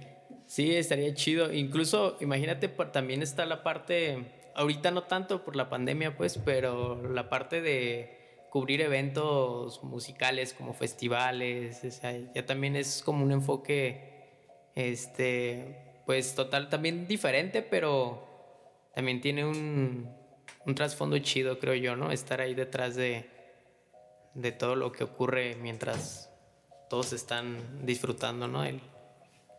[0.46, 1.52] Sí, estaría chido.
[1.52, 7.28] Incluso, imagínate, también está la parte, ahorita no tanto por la pandemia, pues, pero la
[7.28, 14.12] parte de cubrir eventos musicales como festivales, o sea, ya también es como un enfoque,
[14.76, 18.28] este, pues total, también diferente, pero
[18.94, 20.08] también tiene un,
[20.66, 22.12] un trasfondo chido, creo yo, ¿no?
[22.12, 23.28] Estar ahí detrás de,
[24.34, 26.30] de todo lo que ocurre mientras
[26.94, 28.64] todos están disfrutando, ¿no?
[28.64, 28.80] El,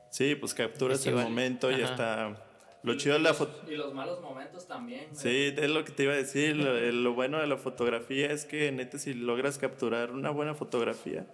[0.09, 1.25] Sí, pues capturas Festival.
[1.25, 1.91] el momento y Ajá.
[1.91, 2.41] hasta...
[2.83, 3.69] Lo chido de la foto...
[3.69, 5.15] Y los malos momentos también, güey.
[5.17, 6.55] Sí, es lo que te iba a decir.
[6.55, 11.27] Lo, lo bueno de la fotografía es que, neta, si logras capturar una buena fotografía,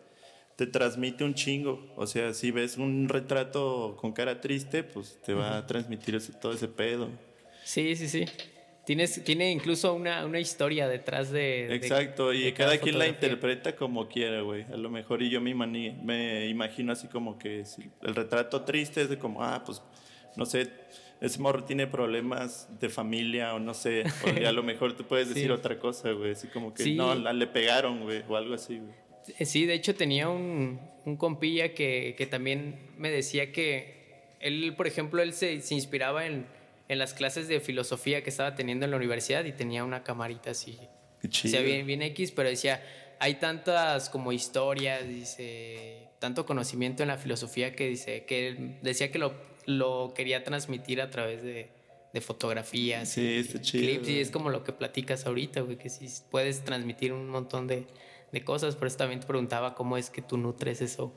[0.56, 1.94] te transmite un chingo.
[1.96, 6.34] O sea, si ves un retrato con cara triste, pues te va a transmitir ese-
[6.34, 7.10] todo ese pedo.
[7.64, 8.26] Sí, sí, sí.
[8.86, 11.68] Tienes, tiene incluso una, una historia detrás de...
[11.68, 14.64] de- Exacto, y de cada quien la interpreta como quiera, güey.
[14.74, 19.02] A lo mejor y yo me, me imagino así como que si el retrato triste
[19.04, 19.84] es de como, ah, pues,
[20.36, 20.72] no sé,
[21.22, 24.04] ese morro tiene problemas de familia o no sé.
[24.26, 25.50] O a lo mejor tú puedes decir Sí.
[25.52, 26.32] otra cosa, güey.
[26.32, 26.96] Así como que, Sí.
[26.96, 28.94] no, la, le pegaron, güey, o algo así, güey.
[29.38, 34.02] Eh, Sí, de hecho tenía un, un compilla que, que también me decía que
[34.40, 36.48] él, por ejemplo, él se, se inspiraba en,
[36.92, 40.52] en las clases de filosofía que estaba teniendo en la universidad y tenía una camarita
[40.52, 40.78] así.
[41.22, 41.52] Qué O chido.
[41.54, 42.84] sea, bien, bien X, pero decía,
[43.18, 49.10] hay tantas como historias, dice, tanto conocimiento en la filosofía que dice, que él decía
[49.10, 49.34] que lo,
[49.66, 51.70] lo quería transmitir a través de,
[52.12, 53.08] de fotografías.
[53.08, 56.08] Sí, y está chido, Clips, y es como lo que platicas ahorita, güey, que sí
[56.30, 57.88] puedes transmitir un montón de,
[58.34, 58.76] de cosas.
[58.76, 61.14] Por eso también te preguntaba cómo es que tú nutres eso.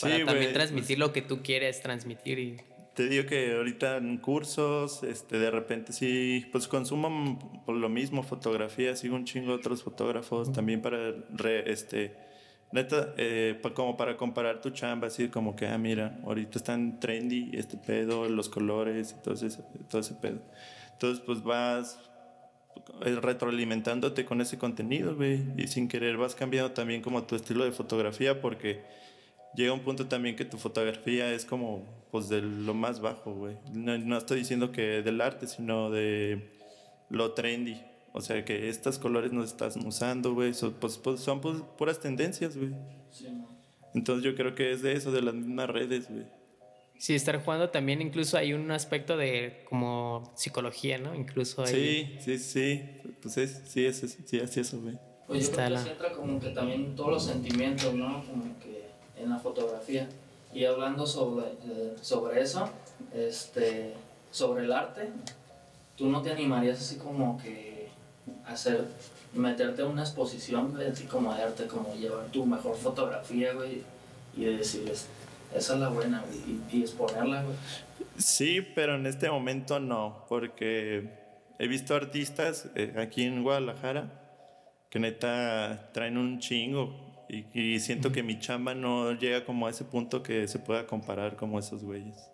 [0.00, 2.38] Para Sí, también güey, transmitir lo que tú quieres transmitir.
[2.38, 2.56] Y,
[2.94, 8.22] Te digo que ahorita en cursos, este, de repente sí, pues consumo por lo mismo
[8.22, 12.14] fotografía, sigo un chingo de otros fotógrafos también para, re- este,
[12.70, 17.00] neta, eh, pa- como para comparar tu chamba, así como que, ah, mira, ahorita están
[17.00, 20.38] trendy este pedo, los colores todo ese, todo ese pedo.
[20.92, 21.98] Entonces, pues vas
[23.04, 27.64] eh, retroalimentándote con ese contenido, güey, y sin querer vas cambiando también como tu estilo
[27.64, 28.82] de fotografía porque
[29.56, 33.56] llega un punto también que tu fotografía es como, pues, de lo más bajo, güey.
[33.72, 36.50] No, no estoy diciendo que del arte, sino de
[37.10, 37.80] lo trendy.
[38.12, 40.54] O sea, que estos colores no estás usando, güey.
[40.54, 42.70] Son, pues, pues, son pues, puras tendencias, güey.
[43.10, 43.48] Sí, no.
[43.94, 46.24] Entonces yo creo que es de eso, de las mismas redes, güey.
[46.98, 51.14] sí, estar jugando también incluso hay un aspecto de como psicología, ¿no?
[51.14, 52.18] Incluso hay...
[52.18, 52.82] Sí, sí, sí.
[53.20, 54.96] Pues es, sí, es, es- sí, es eso, güey.
[55.26, 58.24] Pues yo Está creo que la- sí entra como que también todos los sentimientos, ¿no?
[58.24, 58.73] Como que
[59.24, 60.08] en la fotografía.
[60.52, 62.68] Y hablando sobre, eh, sobre eso,
[63.12, 63.94] este,
[64.30, 65.08] sobre el arte,
[65.96, 67.88] tú no te animarías así como que
[68.46, 68.84] hacer,
[69.32, 73.82] meterte en una exposición, así como de arte, como llevar tu mejor fotografía, güey,
[74.36, 75.08] y decirles,
[75.54, 77.56] esa es la buena, güey, y, y exponerla, güey.
[78.16, 81.10] Sí, pero en este momento no, porque
[81.58, 84.20] he visto artistas eh, aquí en Guadalajara
[84.88, 87.13] que neta traen un chingo
[87.52, 90.86] y, y siento que mi chamba no llega como a ese punto que se pueda
[90.86, 92.30] comparar como esos güeyes.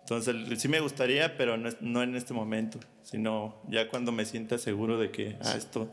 [0.00, 4.58] Entonces sí me gustaría, pero no, no en este momento, sino ya cuando me sienta
[4.58, 5.88] seguro de que ah, esto,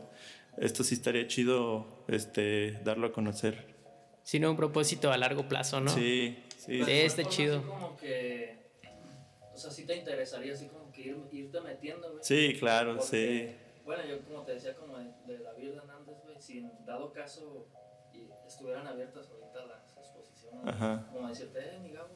[0.56, 3.76] esto sí estaría chido este, darlo a conocer.
[4.24, 5.90] Sino un propósito a largo plazo, ¿no?
[5.90, 6.84] Sí, sí.
[6.84, 7.58] Sí, está chido.
[7.58, 8.72] Así como que,
[9.54, 12.20] o sea, sí te interesaría así como que ir, irte metiendo, güey.
[12.22, 13.82] Sí, claro, Porque, sí.
[13.84, 17.68] Bueno, yo como te decía, como de, de David Hernández, güey, si en dado caso
[18.58, 21.06] estuvieran abiertas ahorita las exposiciones, Ajá.
[21.12, 22.08] como decirte, eh, mi Gabo,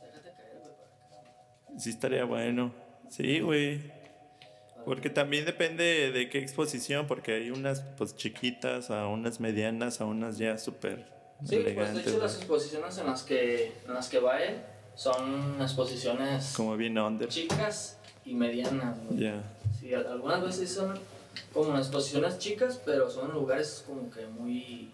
[0.00, 1.78] pues déjate caer, güey, para acá.
[1.78, 2.72] Sí estaría bueno.
[3.10, 3.92] Sí, güey.
[4.84, 10.04] Porque también depende de qué exposición, porque hay unas pues chiquitas, a unas medianas, a
[10.06, 11.04] unas ya súper
[11.40, 12.06] Sí, pues de elegantes.
[12.06, 12.42] hecho las güey.
[12.44, 14.62] exposiciones en las que, en las que va él
[14.94, 17.28] son exposiciones Como bien under.
[17.28, 18.98] chicas y medianas.
[19.10, 19.42] Ya.
[19.78, 20.94] Sí, al- algunas veces son
[21.52, 24.92] como exposiciones chicas, pero son lugares como que muy,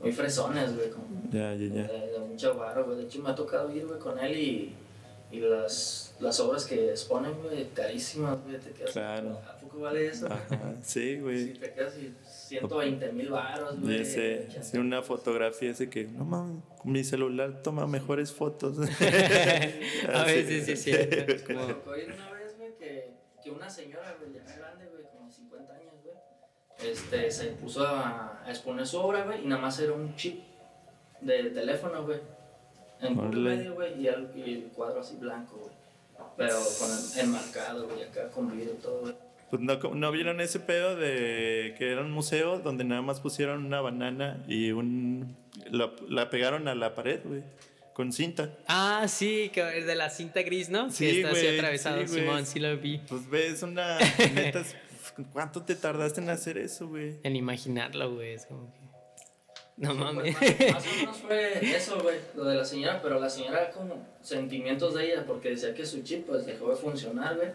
[0.00, 1.82] muy fresones, güey, como Ya, ya, de, ya.
[1.86, 2.98] de mucha barro, güey.
[2.98, 4.74] De hecho, me ha tocado ir, güey, con él y,
[5.30, 8.58] y las, las obras que exponen, güey, carísimas, güey.
[8.58, 9.38] Te quedas, Claro.
[9.48, 10.26] ¿a poco vale eso?
[10.26, 10.38] güey?
[10.40, 10.74] Ajá.
[10.82, 11.52] Sí, Sí, güey.
[11.54, 13.98] te quedas y 120 mil baros, güey.
[13.98, 18.78] Ya sé, sí, una fotografía ese que, no mames, mi celular toma mejores fotos.
[20.08, 20.34] a Así.
[20.34, 21.32] veces sí cierto.
[21.32, 23.10] es Me como- tocó ir una vez, güey, que,
[23.42, 24.39] que una señora, güey, ya grande, güey,
[26.84, 30.40] este, se puso a, a exponer su obra, güey, y nada más era un chip
[31.20, 32.18] de teléfono, güey,
[33.00, 33.56] en Órale.
[33.56, 35.72] medio, güey, y el, y el cuadro así blanco, güey,
[36.36, 39.14] pero con el enmarcado, güey, acá con vidrio y todo, güey.
[39.50, 43.66] Pues no, no vieron ese pedo de que era un museo donde nada más pusieron
[43.66, 45.36] una banana y un...
[45.72, 47.42] La, la pegaron a la pared, güey,
[47.92, 48.50] con cinta.
[48.68, 50.88] Ah, sí, que es de la cinta gris, ¿no?
[50.90, 52.20] Sí, que está así güey, atravesado, sí.
[52.20, 52.98] Simón, sí lo vi.
[53.08, 53.98] Pues ves una...
[54.34, 54.62] neta,
[55.24, 57.18] ¿Cuánto te tardaste en hacer eso, güey?
[57.22, 58.80] En imaginarlo, güey, es como que...
[59.76, 60.36] No mames.
[60.36, 63.70] Pues, más, más o menos fue eso, güey, lo de la señora, pero la señora
[63.70, 67.48] como sentimientos de ella, porque decía que su chip pues dejó de funcionar, güey,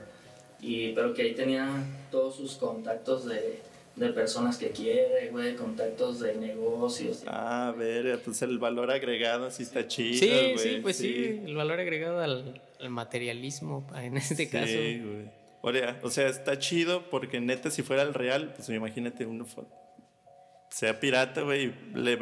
[0.59, 1.69] y, pero que ahí tenía
[2.09, 3.59] todos sus contactos de,
[3.95, 7.23] de personas que quiere, güey, contactos de negocios.
[7.27, 10.57] Ah, a ver, pues el valor agregado sí está chido, Sí, güey.
[10.57, 11.41] sí, pues sí.
[11.45, 14.65] el valor agregado al, al materialismo en este caso.
[14.65, 15.44] Sí, güey.
[15.67, 19.45] O sea, o sea, está chido porque neta si fuera el real, pues imagínate uno
[20.69, 22.17] sea pirata, güey, le,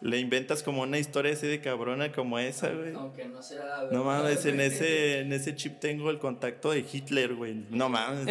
[0.00, 2.92] le inventas como una historia así de cabrona como esa, güey.
[2.94, 3.84] Aunque no sea...
[3.90, 7.54] No verdad, mames, en ese, en ese chip tengo el contacto de Hitler, güey.
[7.70, 8.26] No mames.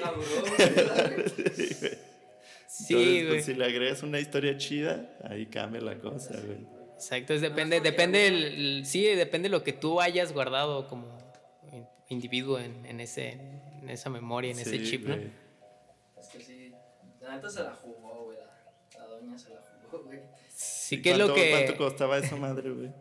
[0.00, 0.24] Cabrón,
[0.58, 1.90] güey.
[2.66, 3.28] Sí, Entonces, güey.
[3.28, 6.58] pues, si le agregas una historia chida, ahí cambia la cosa, güey.
[6.94, 11.18] Exacto, es depende, depende el, el- sí, depende de lo que tú hayas guardado como
[12.10, 15.14] individuo en, en ese, en esa memoria, en ese chip, ¿no?
[15.14, 16.72] Es que sí,
[17.20, 20.20] la neta se la jugó, güey, la, la doña se la jugó, güey.
[20.48, 21.50] Sí, que es lo ¿Cuánto- que...
[21.50, 22.92] ¿Cuánto costaba esa madre, güey?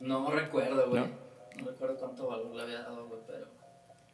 [0.00, 1.02] No recuerdo, güey.
[1.02, 1.08] ¿No?
[1.08, 1.70] ¿No?
[1.70, 3.46] recuerdo cuánto valor le había dado, güey, pero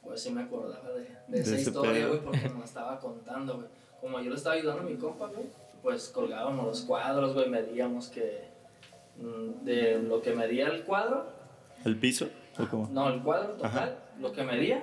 [0.03, 3.57] pues sí me acordaba de, de De esa historia, güey, porque me la estaba contando,
[3.57, 3.66] güey.
[4.01, 5.47] Como yo le estaba ayudando a mi compa, güey,
[5.83, 8.45] pues colgábamos los cuadros, güey, medíamos que
[9.16, 11.27] mm, de lo que medía el cuadro
[11.85, 12.29] ¿El piso?
[12.59, 12.88] ¿O cómo?
[12.93, 14.83] No, el cuadro total, lo que medía,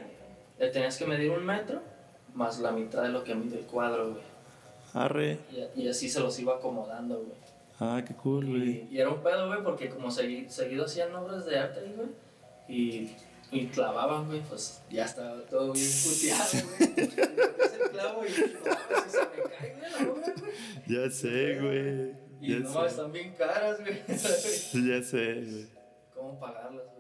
[0.60, 1.82] le tenías que medir un metro
[2.34, 4.24] más la mitad de lo que mide el cuadro, güey.
[4.94, 5.40] Arre.
[5.76, 7.38] Y, y así se los iba acomodando, güey.
[7.80, 8.70] Ah, qué cool, güey.
[8.70, 12.08] Y, y era un pedo, güey, porque como segui- seguido hacían obras de arte güey.
[12.68, 13.12] Y,
[13.52, 17.10] y clavaban, güey, pues ya estaba todo bien puteado, güey.
[17.82, 20.54] El clavo y no mames, se me cae, güey, la obra, güey.
[20.88, 22.28] Ya sé, güey.
[22.42, 22.88] Y Ya no sé.
[22.88, 24.02] están bien caras, güey.
[24.08, 25.68] Ya sé, güey.
[26.16, 26.97] ¿Cómo pagarlas, güey?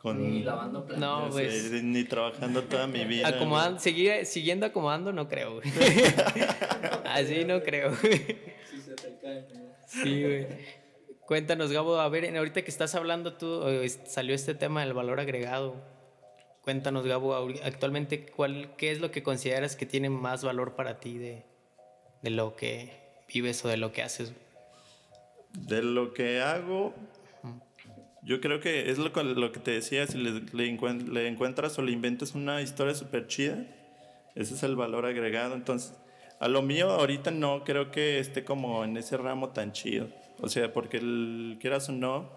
[0.00, 0.18] Con...
[0.22, 0.98] Ni lavando platos.
[0.98, 1.68] No, pues.
[1.68, 3.28] sé, ni trabajando toda mi vida.
[3.28, 5.68] Acomodando, seguir, siguiendo acomodando, no creo, güey.
[7.04, 8.18] Así no creo, güey.
[8.70, 9.70] Si se te caen, güey.
[9.86, 10.46] Sí, güey.
[11.26, 13.62] Cuéntanos, Gabo, a ver, ahorita que estás hablando tú,
[14.06, 15.76] salió este tema del valor agregado.
[16.62, 21.18] Cuéntanos, Gabo, actualmente, ¿cuál, ¿qué es lo que consideras que tiene más valor para ti
[21.18, 21.44] de,
[22.22, 22.98] de lo que
[23.32, 24.32] vives o de lo que haces?
[25.52, 26.94] De lo que hago,
[28.22, 31.26] yo creo que es lo, que- lo que te decía, si le, le encuent- le
[31.28, 33.66] encuentras o le inventas una historia súper chida,
[34.34, 35.54] ese es el valor agregado.
[35.54, 35.94] Entonces,
[36.38, 40.08] a lo mío ahorita no creo que esté como en ese ramo tan chido.
[40.40, 42.30] O sea, porque el, quieras o no,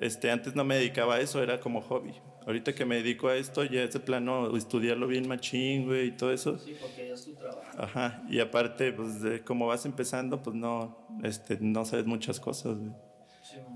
[0.00, 2.14] este, antes no me dedicaba a eso, era como hobby.
[2.46, 6.10] Ahorita que me dedico a esto, ya es de plano estudiarlo bien machín, güey, y
[6.12, 6.58] todo eso.
[6.58, 7.62] Sí, porque ya es tu trabajo.
[7.76, 12.78] Ajá, y aparte, pues de como vas empezando, pues no, este, no sabes muchas cosas,
[12.78, 12.92] güey.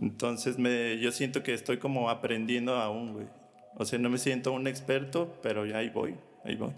[0.00, 3.26] Entonces me, yo siento que estoy como aprendiendo aún, güey.
[3.76, 6.72] O sea, no me siento un experto, pero ya ahí voy, ahí voy.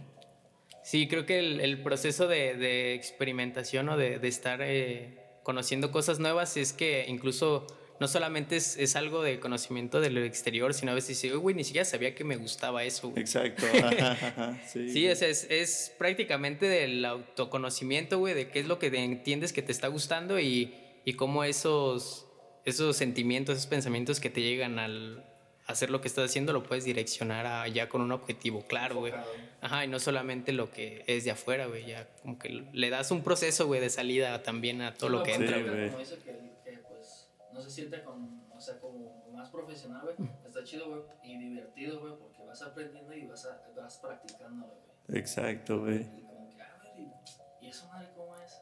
[0.83, 5.91] Sí, creo que el, el proceso de, de experimentación o de, de estar eh, conociendo
[5.91, 7.67] cosas nuevas es que incluso
[7.99, 11.55] no solamente es, es algo de conocimiento del exterior, sino a veces dice, "Uy, güey,
[11.57, 13.09] ni siquiera sabía que me gustaba eso.
[13.09, 13.21] güey".
[13.23, 14.91] Exacto, ajá, ajá, sí.
[14.91, 19.63] Sí, es, es, es prácticamente del autoconocimiento, güey, de qué es lo que entiendes que
[19.63, 22.26] te está gustando y, y cómo esos,
[22.67, 25.25] esos sentimientos, esos pensamientos que te llegan al
[25.67, 29.13] hacer lo que estás haciendo lo puedes direccionar a, ya con un objetivo claro, güey.
[29.61, 33.11] Ajá, y no solamente lo que es de afuera, güey, ya como que le das
[33.11, 35.87] un proceso, güey, de salida también a todo Sí, lo que entra, güey.
[35.89, 36.33] Como dice que,
[36.65, 40.29] que, pues no se siente con, o sea, como más profesional, güey.
[40.47, 45.21] Está chido, güey, y divertido, güey, porque vas aprendiendo y vas, a, vas practicando, güey.
[45.21, 46.03] Exacto, güey.
[46.03, 48.61] Y como que, a ver, y, y eso madre, ¿cómo es?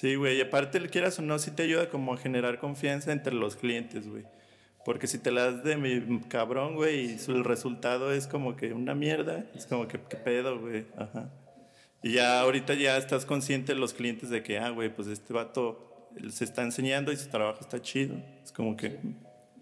[0.00, 3.34] Sí, güey, y aparte, quieras o no, sí te ayuda como a generar confianza entre
[3.34, 4.24] los clientes, güey.
[4.82, 8.72] Porque si te las das de mi cabrón, güey, y el resultado es como que
[8.72, 10.86] una mierda, es como que, ¿qué pedo, güey?
[10.96, 11.28] Ajá.
[12.02, 15.34] Y ya ahorita ya estás consciente de los clientes de que, ah, güey, pues este
[15.34, 18.16] vato se está enseñando y su trabajo está chido.
[18.42, 18.98] Es como que,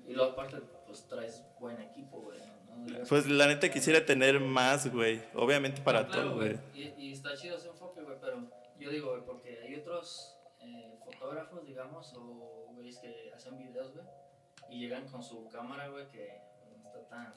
[0.07, 2.39] Y luego aparte, pues traes buen equipo, güey.
[3.09, 5.21] pues la neta quisiera tener más, güey.
[5.35, 6.57] Obviamente para No, claro, todo, güey.
[6.77, 8.49] Y, y está chido ese enfoque, güey, pero
[8.79, 9.48] yo digo, güey, porque
[9.89, 14.07] otros eh, fotógrafos, digamos, o güeyes que hacen videos, güey,
[14.71, 16.43] y llegan con su cámara, güey, que
[16.83, 17.33] no está tan,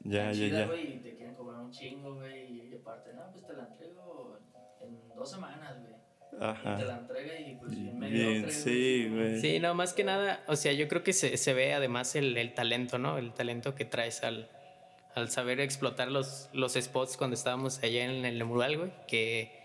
[0.00, 0.66] Ya, tan ya, chida, ya.
[0.66, 4.38] güey, y te quieren cobrar un chingo, güey, y aparte, no, pues te la entrego
[4.80, 5.94] en dos semanas, güey.
[6.32, 6.78] Y te Ajá.
[6.78, 9.40] la entrega y pues bien Bien, sí, güey.
[9.40, 12.36] Sí, no, más que nada, o sea, yo creo que se, se ve además el,
[12.36, 13.18] el talento, ¿no?
[13.18, 14.48] El talento que traes al,
[15.14, 19.61] al saber explotar los, los spots cuando estábamos allá en el mural, güey, que,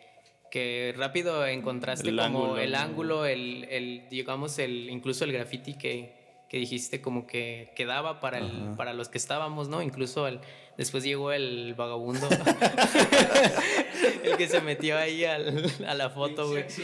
[0.51, 5.73] que rápido encontraste El como ángulo, el ángulo, el, el, digamos, el, incluso el graffiti
[5.75, 6.15] que,
[6.49, 9.81] que dijiste como que quedaba para, el, para los que estábamos, ¿no?
[9.81, 10.39] Incluso el,
[10.77, 12.27] después llegó el vagabundo,
[14.23, 16.65] el que se metió ahí al- a la foto, güey.
[16.69, 16.83] Sí,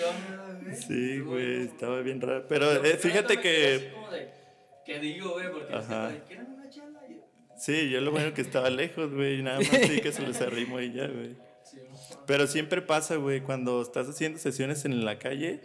[0.69, 2.45] Estuvo güey, estaba bien raro.
[2.47, 3.91] Pero eh, fíjate que...
[3.93, 4.29] como de,
[4.85, 5.51] ¿Qué digo, güey?
[5.51, 6.63] Porque que, ¿quieren una
[7.57, 10.81] Sí, yo lo bueno que estaba lejos, güey, nada más sí que se les arrimó
[10.81, 11.37] y ya, güey.
[12.25, 15.61] Pero siempre pasa, güey, cuando estás haciendo sesiones en la calle,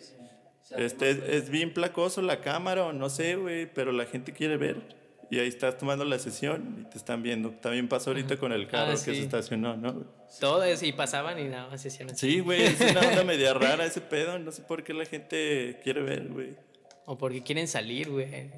[0.76, 4.56] este, es, es bien placoso la cámara o no sé, güey, pero la gente quiere
[4.56, 4.96] ver.
[5.30, 7.50] Y ahí estás tomando la sesión y te están viendo.
[7.50, 9.14] También pasó ahorita con el carro Ah, que sí.
[9.14, 10.06] se estacionó, ¿no?
[10.40, 12.30] Todo eso, y pasaban y nada más se hacían así.
[12.32, 14.38] Sí, güey, es una onda media rara ese pedo.
[14.38, 16.56] No sé por qué la gente quiere ver, güey.
[17.04, 18.50] O porque quieren salir, güey.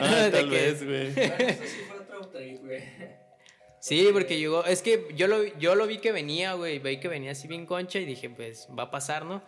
[0.00, 1.08] Ah, tal que- vez, güey.
[1.16, 2.82] Eso sí fue otro trip, güey.
[3.82, 4.64] Sí, porque llegó.
[4.64, 6.78] Es que yo lo, yo lo vi que venía, güey.
[6.78, 9.42] Veí que venía así bien concha y dije, pues va a pasar, ¿no?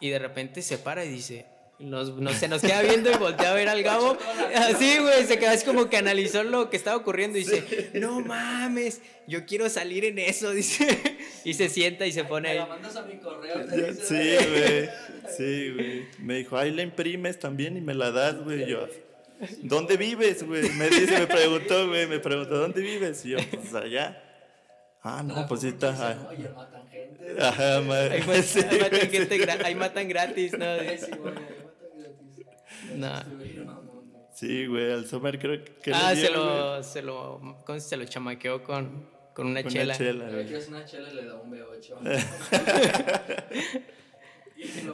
[0.00, 1.46] Y de repente se para y dice.
[1.78, 4.14] Nos, nos- se nos queda viendo y voltea a ver al Gabo.
[4.54, 8.20] Así, güey, se queda así como que analizó lo que estaba ocurriendo y dice, no
[8.20, 10.86] mames, yo quiero salir en eso, dice.
[11.42, 13.64] Y se sienta y se pone Me la mandas a mi correo.
[13.64, 14.90] te Sí, güey.
[15.34, 16.04] Sí, güey.
[16.18, 18.64] Me dijo, ahí la imprimes también y me la das, güey.
[18.64, 18.86] Y Yo,
[19.62, 20.68] ¿dónde vives, güey?
[20.70, 22.06] Me dice, me preguntó, güey.
[22.06, 23.24] Me preguntó, ¿dónde vives?
[23.24, 24.22] Y yo, pues allá.
[25.02, 26.28] Ah, no, pues sí está.
[26.30, 27.36] Oye, matan gente.
[27.42, 28.16] Ajá, madre.
[28.16, 30.64] Ahí, matan- Sí, ahí matan gente gra- ahí matan gratis, ¿no?
[30.98, 31.44] Sí, güey, matan
[31.98, 32.46] gratis.
[32.96, 33.22] No.
[34.34, 36.44] Sí, güey, al Sommer creo que Ah, se dio, güey.
[36.58, 39.94] lo, se lo, ¿cómo se lo chamaqueó con, con una Con chela?
[39.94, 40.68] Una chela, Pero güey.
[40.68, 41.96] una chela le da un B8.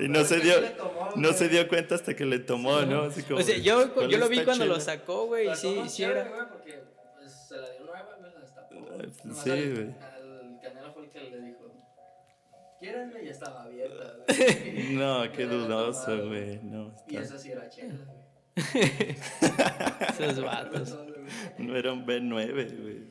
[0.00, 3.02] Y no se dio, tomó, no se dio cuenta hasta que le tomó, ¿no?
[3.02, 5.82] Así como, O sea, yo, ¿cuál yo lo vi cuando lo sacó, güey, y sí,
[5.88, 6.28] sí era.
[6.28, 6.80] güey, porque
[7.18, 8.86] pues, se la dio nueva, güey, la destapó.
[8.86, 9.94] Pues, sí, güey.
[10.00, 11.72] Al Canelo fue el que le dijo,
[12.80, 13.10] ¿quieres?
[13.10, 13.24] güey?
[13.24, 14.86] Ya estaba abierta, güey.
[14.94, 16.60] No, qué dudoso, güey.
[16.62, 18.25] No, Y está- esa sí era chela, güey.
[20.18, 20.96] Esos vatos.
[21.58, 23.06] No era un B9, güey.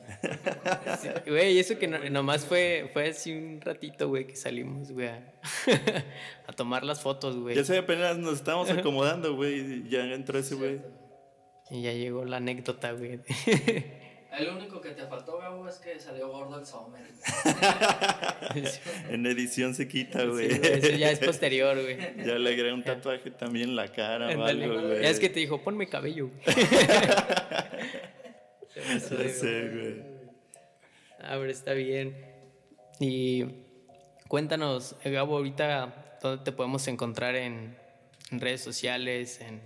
[1.00, 5.08] Sí, Güey, eso que no- nomás fue, fue así un ratito, güey, que salimos, güey,
[5.08, 5.34] a,
[6.46, 7.54] a tomar las fotos, güey.
[7.54, 9.84] Ya sé, apenas nos estábamos acomodando, güey.
[9.84, 10.80] y Ya entró ese güey.
[11.70, 13.20] Y ya llegó la anécdota, güey.
[14.38, 17.06] El único que te faltó, Gabo, es que salió gordo el Sommer.
[19.10, 20.50] En edición se quita, güey.
[20.50, 21.96] eso ya es posterior, güey.
[22.24, 25.02] Ya le agregué un tatuaje también en la cara o algo, güey.
[25.02, 26.28] Ya es que te dijo, ponme cabello.
[26.28, 26.56] güey.
[29.00, 30.02] Sé, güey.
[31.22, 32.16] A ver, está bien.
[33.00, 33.44] Y
[34.28, 37.76] cuéntanos, Gabo, ahorita, ¿dónde te podemos encontrar en,
[38.30, 39.40] en redes sociales?
[39.40, 39.60] En...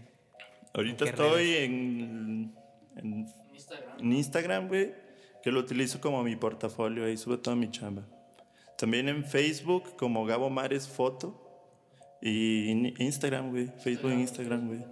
[0.75, 2.55] Ahorita ¿Qué estoy en,
[2.97, 3.27] en,
[3.61, 3.99] Instagram.
[4.01, 4.95] en Instagram, güey,
[5.43, 8.07] que lo utilizo como mi portafolio, ahí subo toda mi chamba.
[8.81, 11.47] También en Facebook como Gabo Mares Foto.
[12.23, 13.67] Y en Instagram, güey.
[13.79, 14.85] Facebook e Instagram, güey.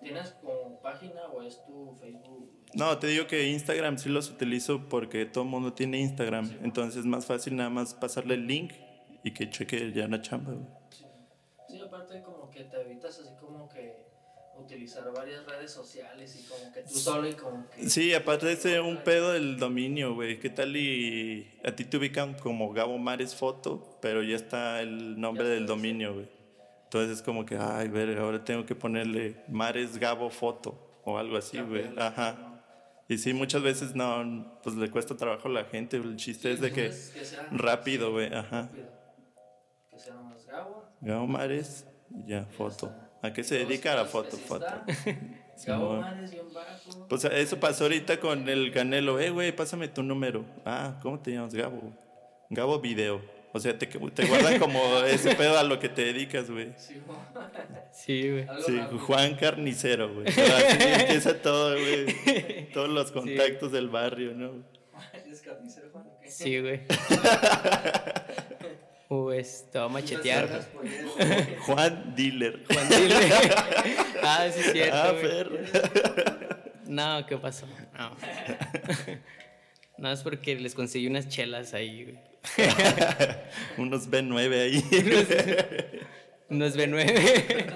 [0.00, 2.50] ¿Tienes como página o es tu Facebook?
[2.74, 6.50] No, te digo que Instagram sí los utilizo porque todo el mundo tiene Instagram.
[6.62, 8.72] Entonces es más fácil nada más pasarle el link
[9.22, 10.66] y que cheque ya la chamba, güey.
[11.68, 14.07] Sí, aparte como que te evitas así como que
[14.58, 17.88] utilizar varias redes sociales y como que tú solo y como que...
[17.88, 20.38] Sí, aparte es un pedo del dominio, güey.
[20.38, 25.20] ¿Qué tal y a ti te ubican como Gabo Mares Foto, pero ya está el
[25.20, 26.28] nombre Ya del dominio, güey?
[26.84, 31.36] Entonces es como que, ay, ver, ahora tengo que ponerle Mares Gabo Foto o algo
[31.36, 31.86] así, güey.
[31.96, 32.62] Ajá.
[33.08, 35.96] Y sí, muchas veces no, pues le cuesta trabajo a la gente.
[35.96, 38.32] El chiste es de que que sea rápido, güey.
[38.34, 38.62] Ajá.
[38.62, 38.86] rápido.
[39.90, 40.84] Que sea más Gabo.
[41.00, 41.86] Gabo Mares,
[42.26, 42.92] ya, foto.
[43.22, 44.36] ¿A qué se dedica a la foto?
[44.36, 44.66] Foto.
[45.66, 47.08] Gabo Mares y un bajo.
[47.08, 49.18] Pues eso pasó ahorita con el Canelo.
[49.18, 50.44] Eh, güey, pásame tu número.
[50.64, 51.54] Ah, ¿cómo te llamas?
[51.54, 51.92] Gabo.
[52.50, 53.20] Gabo Video.
[53.52, 56.68] O sea, te, te guardan como ese pedo a lo que te dedicas, güey.
[57.90, 58.46] Sí, güey.
[58.64, 58.78] Sí.
[59.00, 60.26] Juan Carnicero, güey.
[60.28, 62.70] Así empieza todo, güey.
[62.72, 64.52] Todos los contactos del barrio, ¿no?
[65.28, 66.06] ¿Es carnicero, Juan?
[66.26, 66.82] Sí, güey.
[69.48, 70.68] Pues te va a machetear.
[71.60, 72.64] Juan Dealer.
[72.70, 73.14] Juan Dile.
[74.22, 74.96] ah, sí, es cierto.
[74.96, 75.58] Ah, perro.
[76.86, 77.66] No, ¿qué pasó?
[77.96, 78.16] No.
[79.96, 82.18] No, es porque les conseguí unas chelas ahí, güey.
[83.78, 84.84] Unos B9 ahí.
[86.50, 87.74] Unos B9.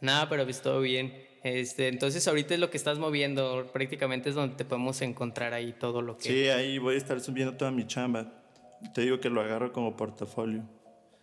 [0.00, 1.12] Nada, pero pues todo bien.
[1.42, 5.72] Este, entonces ahorita es lo que estás moviendo, prácticamente es donde te podemos encontrar ahí
[5.72, 6.24] todo lo que...
[6.24, 8.39] Sí, ahí voy a estar subiendo toda mi chamba.
[8.94, 10.62] Te digo que lo agarro como portafolio.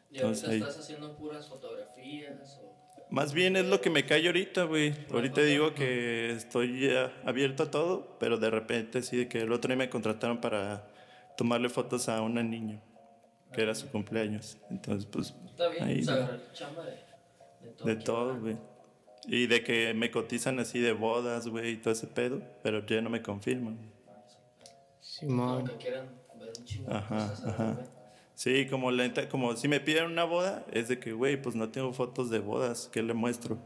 [0.09, 2.59] ¿Y ahorita Entonces, ahí- estás haciendo puras fotografías?
[2.63, 2.77] O...
[3.09, 4.93] Más bien es lo que me cae ahorita, güey.
[5.11, 9.51] Ahorita digo que estoy ya abierto a todo, pero de repente sí, de que el
[9.51, 10.87] otro día me contrataron para
[11.37, 12.81] tomarle fotos a una niña,
[13.53, 14.57] que era su cumpleaños.
[14.69, 16.15] Entonces, pues, Está bien, ahí, güey.
[16.17, 16.91] agarrar chamba de,
[17.61, 17.87] de todo.
[17.87, 18.57] de todo, güey.
[19.25, 23.01] Y de que me cotizan así de bodas, güey, y todo ese pedo, pero ya
[23.01, 23.77] no me confirman.
[25.01, 25.61] Simón.
[25.65, 26.26] Como que quieran ver
[26.59, 27.73] un chingo de cosas, ajá.
[27.73, 27.85] güey.
[28.35, 31.69] Sí, como, la como si me piden una boda, es de que, güey, pues no
[31.69, 33.57] tengo fotos de bodas, ¿qué le muestro?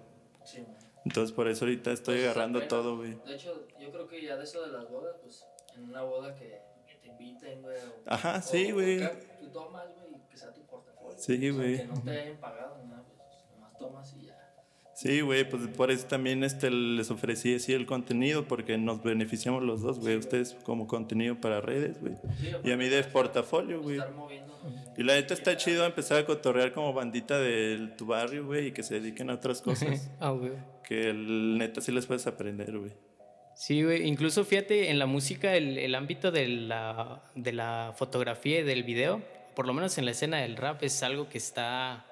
[0.45, 0.65] Sí.
[1.05, 3.15] Entonces por eso ahorita estoy Pues, agarrando apenas- todo, güey.
[3.25, 6.35] De hecho, yo creo que ya de eso de las bodas, pues en una boda
[6.35, 7.75] que, que te inviten, güey.
[8.05, 8.99] Ajá, o- sí, güey.
[8.99, 9.07] que
[9.41, 11.17] Tú tomas, güey, que sea tu portafolio.
[11.17, 11.77] Sí, O sea, güey.
[11.77, 14.30] Que no te hayan pagado nada, pues nomás tomas y ya.
[15.01, 19.63] Sí, güey, pues por eso también este, les ofrecí así el contenido, porque nos beneficiamos
[19.63, 20.15] los dos, güey.
[20.15, 22.13] Ustedes como contenido para redes, güey.
[22.63, 23.97] Y a mí de portafolio, güey.
[23.97, 24.53] Estar moviendo.
[24.95, 28.71] Y la neta está chido empezar a cotorrear como bandita de tu barrio, güey, y
[28.73, 30.07] que se dediquen a otras cosas.
[30.19, 30.51] Ah, güey.
[30.87, 32.91] que el neta sí les puedes aprender, güey.
[33.55, 34.07] Sí, güey.
[34.07, 38.83] Incluso fíjate, en la música, el, el ámbito de la, de la fotografía y del
[38.83, 39.23] video,
[39.55, 42.05] por lo menos en la escena del rap, es algo que está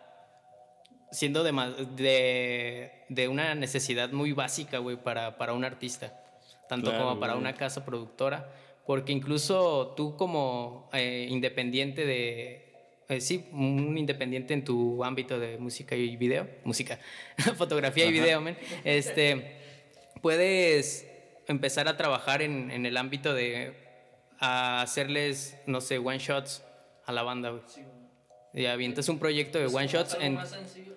[1.12, 1.52] siendo de,
[1.96, 6.14] de, de una necesidad muy básica, güey, para, para un artista.
[6.68, 7.42] Tanto Claro, como para güey.
[7.42, 8.52] una casa productora.
[8.86, 12.74] Porque incluso tú como eh, independiente de...
[13.08, 17.00] eh, sí, un independiente en tu ámbito de música y video, música,
[17.56, 18.44] fotografía y video,
[18.84, 19.58] este,
[20.22, 21.08] puedes
[21.48, 23.74] empezar a trabajar en, en el ámbito de
[24.40, 26.64] a hacerles, no sé, one shots
[27.06, 27.64] a la banda, güey.
[27.68, 27.82] Sí.
[28.54, 30.36] Y avientas un proyecto de Pues one shots en...
[30.36, 30.96] más sencillo.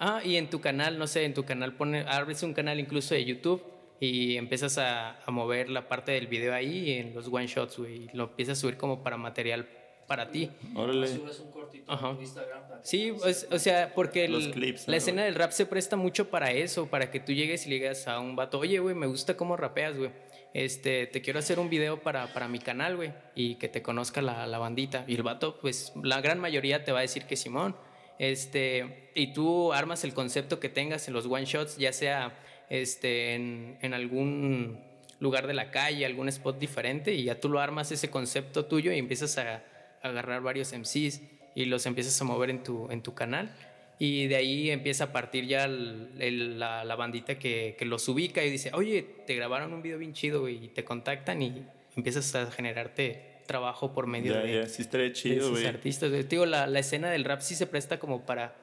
[0.00, 3.14] Ah, y en tu canal, no sé, en tu canal pone, abres un canal incluso
[3.14, 3.62] de YouTube
[4.00, 8.04] y empiezas a, a mover la parte del video ahí en los one shots, güey,
[8.04, 9.68] y lo empiezas a subir como para material
[10.06, 10.50] para ti.
[10.74, 11.06] Órale.
[11.06, 12.10] Subes un cortito Ajá.
[12.10, 12.60] en tu Instagram.
[12.82, 14.96] Sí, pues, o sea, porque el- Los clips, la ¿no?
[14.96, 18.08] escena del rap se presta mucho para eso, para que tú llegues y le digas
[18.08, 20.10] a un vato, oye, güey, me gusta cómo rapeas, güey.
[20.54, 24.20] Este, te quiero hacer un video para, para mi canal, güey, y que te conozca
[24.22, 25.04] la, la bandita.
[25.06, 27.76] Y el vato, pues, la gran mayoría te va a decir que Simón.
[28.20, 33.34] Este, y tú armas el concepto que tengas en los one shots, ya sea este,
[33.34, 34.78] en, en algún
[35.20, 38.92] lugar de la calle, algún spot diferente, y ya tú lo armas ese concepto tuyo
[38.92, 39.64] y empiezas a,
[40.02, 41.22] agarrar varios MCs
[41.54, 43.56] y los empiezas a mover en tu, en tu canal.
[43.98, 48.50] Y de ahí empieza a partir ya la, la bandita que, que los ubica y
[48.50, 51.64] dice, oye, te grabaron un video bien chido, güey", y te contactan y
[51.96, 55.66] empiezas a generarte trabajo por medio de, sí esos güey.
[55.66, 56.10] artistas.
[56.10, 58.54] Te Digo, la, la escena del rap sí se presta como para,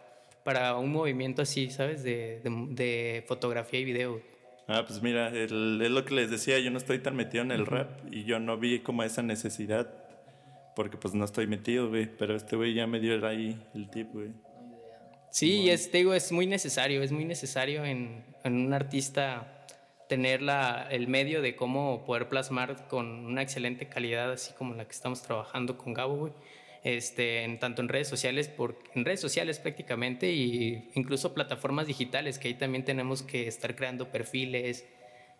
[0.46, 2.04] para un movimiento así, ¿sabes?
[2.04, 4.22] De, de, de fotografía y video.
[4.70, 7.52] Ah, pues mira, el- es lo que les decía, yo no estoy tan metido en
[7.52, 9.88] el rap y yo no vi como esa necesidad
[10.76, 14.10] porque pues no estoy metido, güey, pero este güey ya me dio ahí el tip,
[14.14, 14.30] güey.
[15.32, 19.57] Sí, y es, te digo, es muy necesario, es muy necesario en, en un artista
[20.08, 24.86] tener la, el medio de cómo poder plasmar con una excelente calidad, así como la
[24.86, 26.34] que estamos trabajando con Gabo, güey.
[26.84, 32.39] Este, en, tanto en redes sociales, por, en redes sociales prácticamente, y incluso plataformas digitales,
[32.39, 34.86] que ahí también tenemos que estar creando perfiles,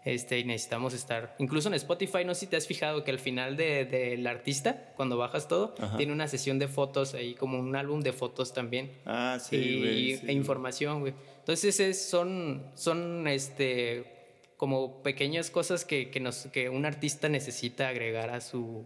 [0.04, 3.20] este, y necesitamos estar, incluso en Spotify, no sé si te has fijado que al
[3.20, 5.96] final del de, del artista, cuando bajas todo, Ajá.
[5.96, 10.12] tiene una sesión de fotos ahí, como un álbum de fotos también Ah, sí, y,
[10.14, 11.14] e sí, información, güey.
[11.40, 14.17] Entonces es- son, son este,
[14.58, 18.86] como pequeñas cosas que, que, nos, que un artista necesita agregar a su,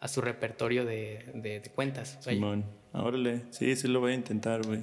[0.00, 2.16] a su repertorio de, de- de cuentas.
[2.24, 2.36] vaya.
[2.36, 2.64] Simón.
[2.92, 4.80] Ah, Órale, sí, sí lo voy a intentar, güey.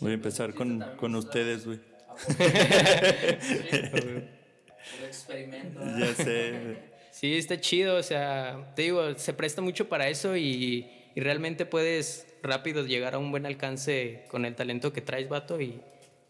[0.00, 1.80] Voy a empezar con, con ustedes, güey.
[3.92, 4.28] El
[5.06, 5.80] experimento.
[5.98, 6.76] Ya sé, güey.
[7.10, 11.64] Sí, está chido, o sea, te digo, se presta mucho para eso y, y realmente
[11.64, 15.80] puedes rápido llegar a un buen alcance con el talento que traes, vato, y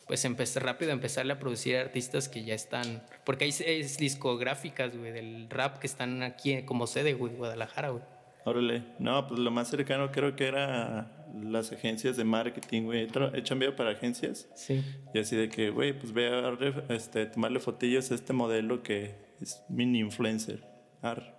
[0.07, 4.97] pues empezar rápido a empezarle a producir artistas que ya están, porque hay es discográficas,
[4.97, 8.03] güey, del rap que están aquí como sede, güey, Guadalajara, güey.
[8.45, 8.85] Órale.
[9.01, 13.09] No, pues lo más cercano creo que era las agencias de marketing, güey.
[13.35, 14.85] He chambeado para agencias Sí.
[15.13, 16.57] y así de que, güey, pues ve a
[16.95, 20.63] este, tomarle fotillos a este modelo que es mini influencer.
[21.03, 21.37] Ar.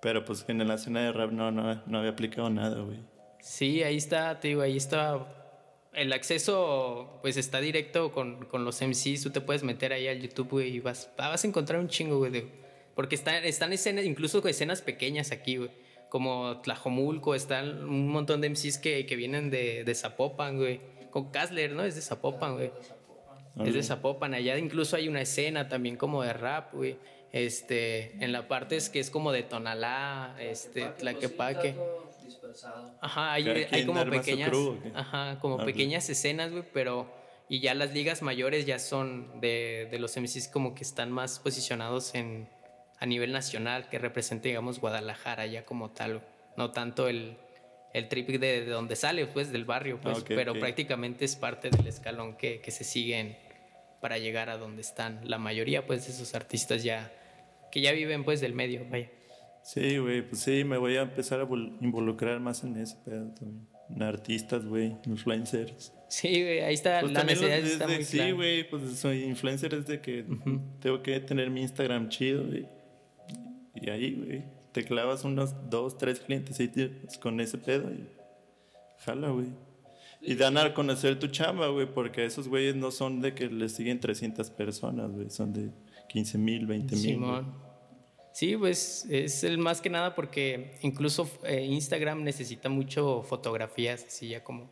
[0.00, 2.98] Pero pues en la escena de rap no, no, no había aplicado nada, güey.
[3.40, 5.24] Sí, ahí está, te digo, ahí está.
[5.94, 9.22] El acceso, pues está directo con, con los MCs.
[9.22, 11.88] Tú te puedes meter ahí al YouTube, güey, y vas, ah, vas a encontrar un
[11.88, 12.30] chingo, güey.
[12.32, 12.46] de-
[12.94, 15.70] porque están, están escenas, incluso escenas pequeñas aquí, güey.
[16.10, 20.80] Como Tlajomulco, están un montón de MCs que, que vienen de, de Zapopan, güey.
[21.10, 21.84] Con Kassler, ¿no?
[21.84, 22.70] Es de Zapopan, güey.
[23.64, 24.34] Es de Zapopan.
[24.34, 26.96] Allá incluso hay una escena también como de rap, güey.
[27.32, 31.74] Este, en la parte es que es como de Tonalá, este, Tlaquepaque.
[31.74, 32.96] pues dispersado.
[33.00, 37.10] Ajá, hay, Cada hay como pequeñas, crew, ajá, como Ah, pequeñas escenas, güey, pero
[37.48, 41.38] y ya las ligas mayores ya son de, de los MCs como que están más
[41.38, 42.48] posicionados en
[42.98, 46.22] a nivel nacional, que representa, digamos, Guadalajara ya como tal,
[46.56, 47.36] no tanto el,
[47.92, 50.58] el trip de, de donde sale, pues, del barrio, pues, Ah, ok, pero ok.
[50.60, 53.36] prácticamente es parte del escalón que, que se siguen
[54.00, 57.12] para llegar a donde están la mayoría, pues, de esos artistas ya,
[57.72, 59.10] que ya viven, pues, del medio, vaya.
[59.64, 63.28] Sí, güey, pues sí, me voy a empezar a vol- involucrar más en ese pedo
[63.34, 63.66] también.
[63.90, 65.92] En artistas, güey, influencers.
[66.08, 69.24] Sí, güey, ahí está, Pues la los- necesidad es está muy sí, güey, pues soy
[69.24, 70.24] influencer es de que
[70.80, 72.66] tengo que tener mi Instagram chido, güey.
[73.74, 78.06] Y ahí, güey, te clavas unos dos, tres clientes y pues, con ese pedo y
[78.98, 79.46] jala, güey.
[80.20, 83.72] Y dan a conocer tu chamba, güey, porque esos güeyes no son de que les
[83.72, 85.70] siguen 300 personas, güey, son de
[86.08, 87.04] 15 mil, 20 mil.
[87.04, 87.52] Simón.
[88.32, 94.28] Sí, pues es el más que nada porque incluso eh, Instagram necesita mucho fotografías, así
[94.28, 94.70] ya como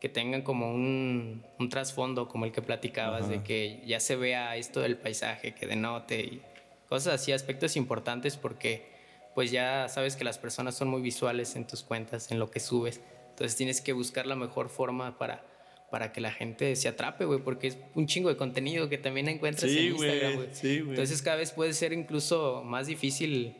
[0.00, 4.54] que tengan como un, un trasfondo como el que platicabas, de que ya se vea
[4.56, 6.42] esto del paisaje, que denote y
[6.88, 8.86] cosas así, aspectos importantes porque
[9.34, 12.60] pues ya sabes que las personas son muy visuales en tus cuentas, en lo que
[12.60, 13.00] subes.
[13.30, 15.44] Entonces tienes que buscar la mejor forma para,
[15.90, 19.28] para que la gente se atrape, güey, porque es un chingo de contenido que también
[19.28, 20.90] encuentras Sí, en Instagram, güey, sí, güey.
[20.90, 23.54] Entonces cada vez puede ser incluso más difícil,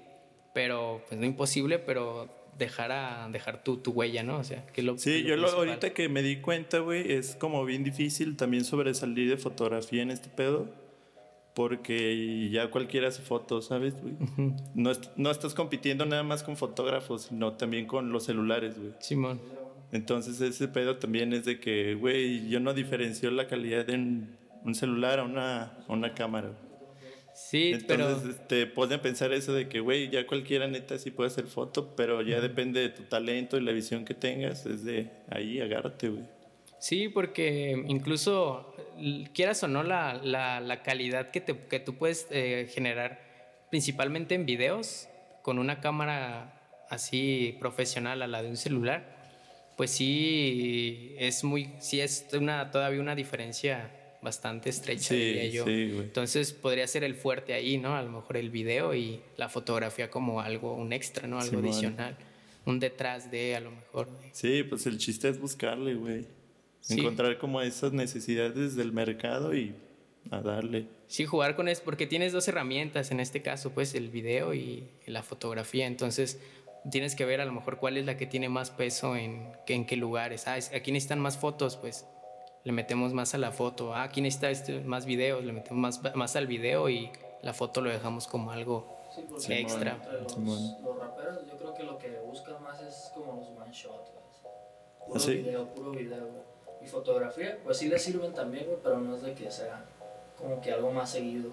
[0.52, 4.38] pero pues no imposible, pero dejar a dejar tu, tu huella, ¿no?
[4.38, 7.36] O sea, que lo Sí, lo yo lo, ahorita que me di cuenta, güey, es
[7.36, 10.66] como bien difícil también sobresalir de fotografía en este pedo.
[11.54, 14.14] Porque ya cualquiera hace fotos, ¿sabes, güey?
[14.76, 18.92] no, no estás compitiendo nada más con fotógrafos, sino también con los celulares, güey.
[19.00, 19.40] Simón.
[19.92, 24.74] Entonces ese pedo también es de que, güey, yo no diferencio la calidad de un,
[24.74, 26.52] celular a una, a una cámara.
[27.34, 31.28] Sí, Entonces, pero este, pueden pensar eso de que, güey, ya cualquiera neta sí puede
[31.28, 34.66] hacer foto, pero ya depende de tu talento y la visión que tengas.
[34.66, 36.24] Es de ahí, agárrate, güey.
[36.80, 38.74] sí, porque incluso
[39.34, 43.20] quieras o no la, la- la calidad que, te, que tú puedes eh, generar,
[43.70, 45.08] principalmente en videos,
[45.42, 46.60] con una cámara
[46.90, 49.16] así profesional a la de un celular,
[49.78, 55.64] pues sí es muy, sí es una, todavía una diferencia bastante estrecha, diría Sí, yo.
[55.64, 55.96] sí.
[56.00, 57.94] Entonces podría ser el fuerte ahí, ¿no?
[57.94, 61.38] A lo mejor el video y la fotografía como algo, un extra, ¿no?
[61.38, 62.16] Algo adicional.
[62.66, 64.08] Un detrás de, a lo mejor.
[64.32, 66.26] Sí, pues el chiste es buscarle, güey.
[66.90, 69.74] Encontrar como esas necesidades del mercado y
[70.30, 70.86] a darle.
[71.06, 74.88] Sí, jugar con eso, porque tienes dos herramientas, en este caso, pues el video y
[75.06, 75.86] la fotografía.
[75.86, 76.40] Entonces
[76.90, 79.86] tienes que ver a lo mejor cuál es la que tiene más peso en, en
[79.86, 80.46] qué lugares.
[80.48, 82.06] Ah, es- aquí necesitan más fotos, pues
[82.64, 83.94] le metemos más a la foto.
[83.94, 87.10] Ah, aquí necesita este, más videos, le metemos más, más al video y
[87.42, 88.96] la foto lo dejamos como algo
[89.38, 89.96] Sí, extra.
[90.22, 93.92] los, los raperos yo creo que lo que buscan más es como los one shot,
[94.12, 94.24] güey.
[95.06, 95.34] Puro ¿Ah, sí?
[95.36, 96.28] video, puro video.
[96.82, 99.84] Y fotografía, pues sí le sirven también, pero no es de que sea
[100.36, 101.50] como que algo más seguido.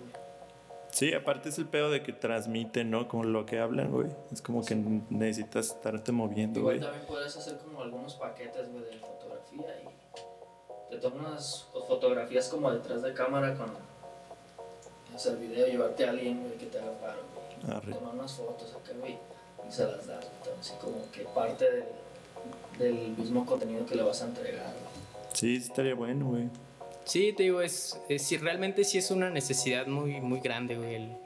[0.96, 3.10] Sí, aparte es el pedo de que transmiten, ¿no?
[3.10, 4.08] Como lo que hablan, güey.
[4.32, 4.76] Es como que
[5.10, 6.80] necesitas estarte moviendo, güey.
[6.80, 13.02] también puedes hacer como algunos paquetes, güey, de fotografía y te tomas fotografías como detrás
[13.02, 13.74] de cámara con
[15.14, 17.76] hacer video, llevarte a alguien, güey, que te haga paro, güey.
[17.76, 17.94] Arre.
[17.94, 19.18] tomar unas fotos acá, güey,
[19.68, 21.86] y se las das, güey, así como que parte del,
[22.80, 25.34] del mismo contenido que le vas a entregar, güey.
[25.34, 26.50] Sí estaría bueno, güey.
[27.06, 30.96] Sí, te digo, es, es- sí, realmente sí es una necesidad muy, muy grande, güey,
[30.96, 31.18] el,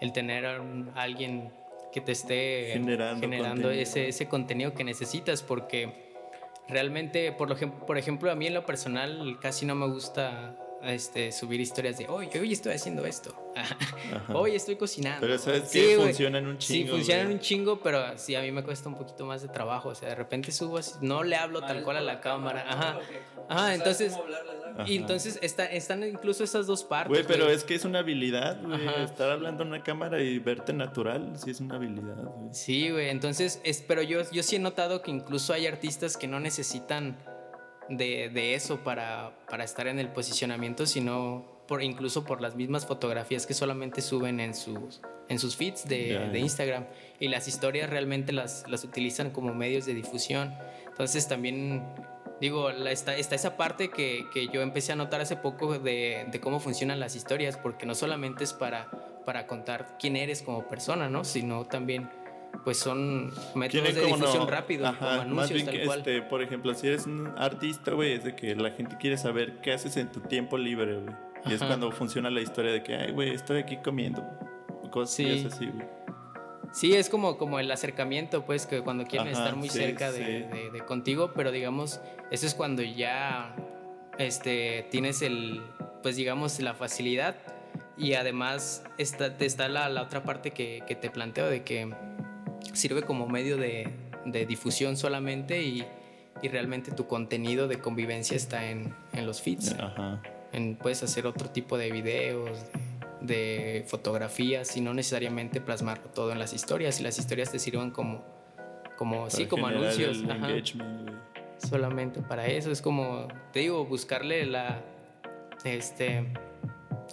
[0.00, 1.50] el tener a un- alguien
[1.92, 3.70] que te esté Generando contenido.
[3.70, 5.92] ese, ese contenido que necesitas, porque
[6.68, 7.56] realmente, por, lo,
[7.86, 12.06] por ejemplo, a mí en lo personal casi no me gusta este, subir historias de,
[12.08, 13.34] hoy hoy estoy haciendo esto,
[14.32, 15.20] hoy estoy cocinando.
[15.20, 16.92] Pero sabes Sí, que funcionan un Sí, chingo.
[16.96, 17.34] funcionan güey.
[17.36, 19.88] un chingo, pero sí, a mí me cuesta un poquito más de trabajo.
[19.90, 22.64] O sea, de repente subo así, no le hablo tal cual a la cámara.
[22.68, 22.98] Ajá.
[23.48, 24.14] Ajá, entonces-.
[24.86, 27.08] Y entonces está, están incluso esas dos partes.
[27.08, 28.80] Güey, pero es que es una habilidad, güey.
[29.02, 32.54] Estar hablando a una cámara y verte natural, sí es una habilidad, güey.
[32.54, 33.08] Sí, güey.
[33.08, 37.16] Entonces, es, pero yo, yo sí he notado que incluso hay artistas que no necesitan
[37.88, 42.86] de, de eso para, para estar en el posicionamiento, sino por, incluso por las mismas
[42.86, 46.30] fotografías que solamente suben en sus, en sus feeds de.
[46.34, 46.86] Instagram.
[47.20, 50.54] Y las historias realmente las, las utilizan como medios de difusión.
[50.88, 51.84] Entonces también,
[52.40, 56.40] digo, está, está esa parte que, que yo empecé a notar hace poco de, de
[56.40, 58.90] cómo funcionan las historias, porque no solamente es para,
[59.26, 61.22] para contar quién eres como persona, ¿no?
[61.22, 62.08] Sino también,
[62.64, 64.46] pues son métodos de difusión
[64.80, 65.98] no- Ajá, como más anuncios, bien tal que, cual.
[66.00, 69.60] este, por ejemplo, si eres un artista, güey, es de que la gente quiere saber
[69.62, 71.14] qué haces en tu tiempo libre, güey.
[71.46, 74.22] Y es cuando funciona la historia de que, ay, güey, estoy aquí comiendo.
[74.90, 75.46] Cosas Sí.
[75.50, 75.86] así, güey.
[76.72, 80.12] Sí, es como, como el acercamiento, pues, que cuando quieren Ajá, estar muy sí, cerca
[80.12, 80.56] de, sí.
[80.56, 83.54] de- de contigo, pero digamos, eso es cuando ya
[84.18, 85.62] este, tienes el,
[86.02, 87.36] pues digamos, la facilidad
[87.96, 91.94] y además está, te está la, la otra parte que, que te planteo de que
[92.74, 93.88] sirve como medio de,
[94.24, 95.84] de difusión solamente y,
[96.42, 99.74] y realmente tu contenido de convivencia está en, en los feeds.
[99.78, 100.22] Ajá.
[100.52, 102.50] En- puedes hacer otro tipo de videos,
[103.20, 107.00] de, de fotografías y no necesariamente plasmarlo todo en las historias.
[107.00, 108.24] Y las historias te sirven como,
[108.96, 110.22] como sí, como anuncios.
[110.28, 110.48] ajá,
[111.58, 112.70] solamente para eso.
[112.70, 114.80] Es como, te digo, buscarle la,
[115.64, 116.24] este,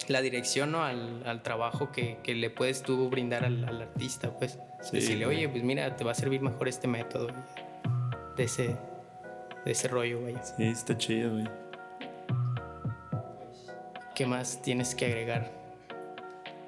[0.08, 0.84] la dirección ¿no?
[0.84, 4.30] al, al trabajo que, que le puedes tú brindar al, al artista.
[4.38, 5.38] Pues Sí, decirle, güey.
[5.38, 7.28] oye, pues mira, te va a servir mejor este método
[8.36, 8.76] de ese,
[9.64, 10.42] de ese rollo, vaya.
[10.42, 11.48] Sí, está chido, güey.
[14.14, 15.50] ¿Qué más tienes que agregar?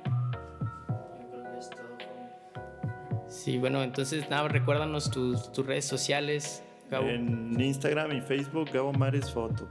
[0.05, 3.29] Yo creo que es todo, joven.
[3.29, 7.07] Sí, bueno, entonces nada, recuérdanos tus, tus redes sociales, Gabo.
[7.07, 9.69] En Instagram y Facebook, Gabo Mares Foto.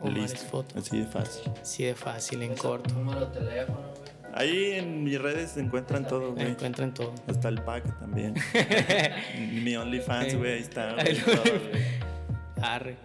[0.00, 0.46] O Mares Listo.
[0.50, 0.78] Foto.
[0.78, 1.52] Así de fácil.
[1.62, 2.92] Así de fácil, en corto.
[2.94, 4.23] Número de teléfono, güey.
[4.36, 6.48] Ahí en mis redes se encuentran todo, güey.
[6.48, 7.14] Encuentran todo.
[7.28, 8.34] Hasta el pack también.
[9.64, 10.96] Mi OnlyFans, güey, ahí está.
[10.96, 11.84] todo, güey.
[12.60, 12.96] Arre.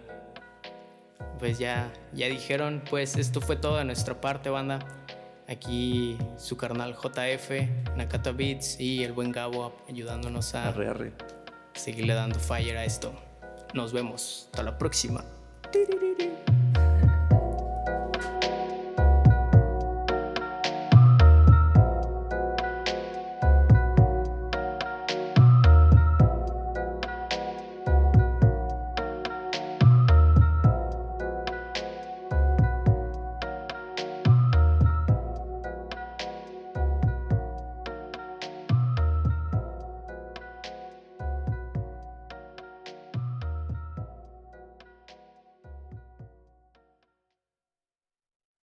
[1.38, 4.80] Pues ya, ya dijeron, pues esto fue todo de nuestra parte, banda.
[5.48, 7.50] Aquí su carnal JF,
[7.96, 11.12] Nakata Beats y el buen Gabo ayudándonos a Arre, arre.
[11.74, 13.12] seguirle dando fire a esto.
[13.72, 14.48] Nos vemos.
[14.50, 15.24] Hasta la próxima.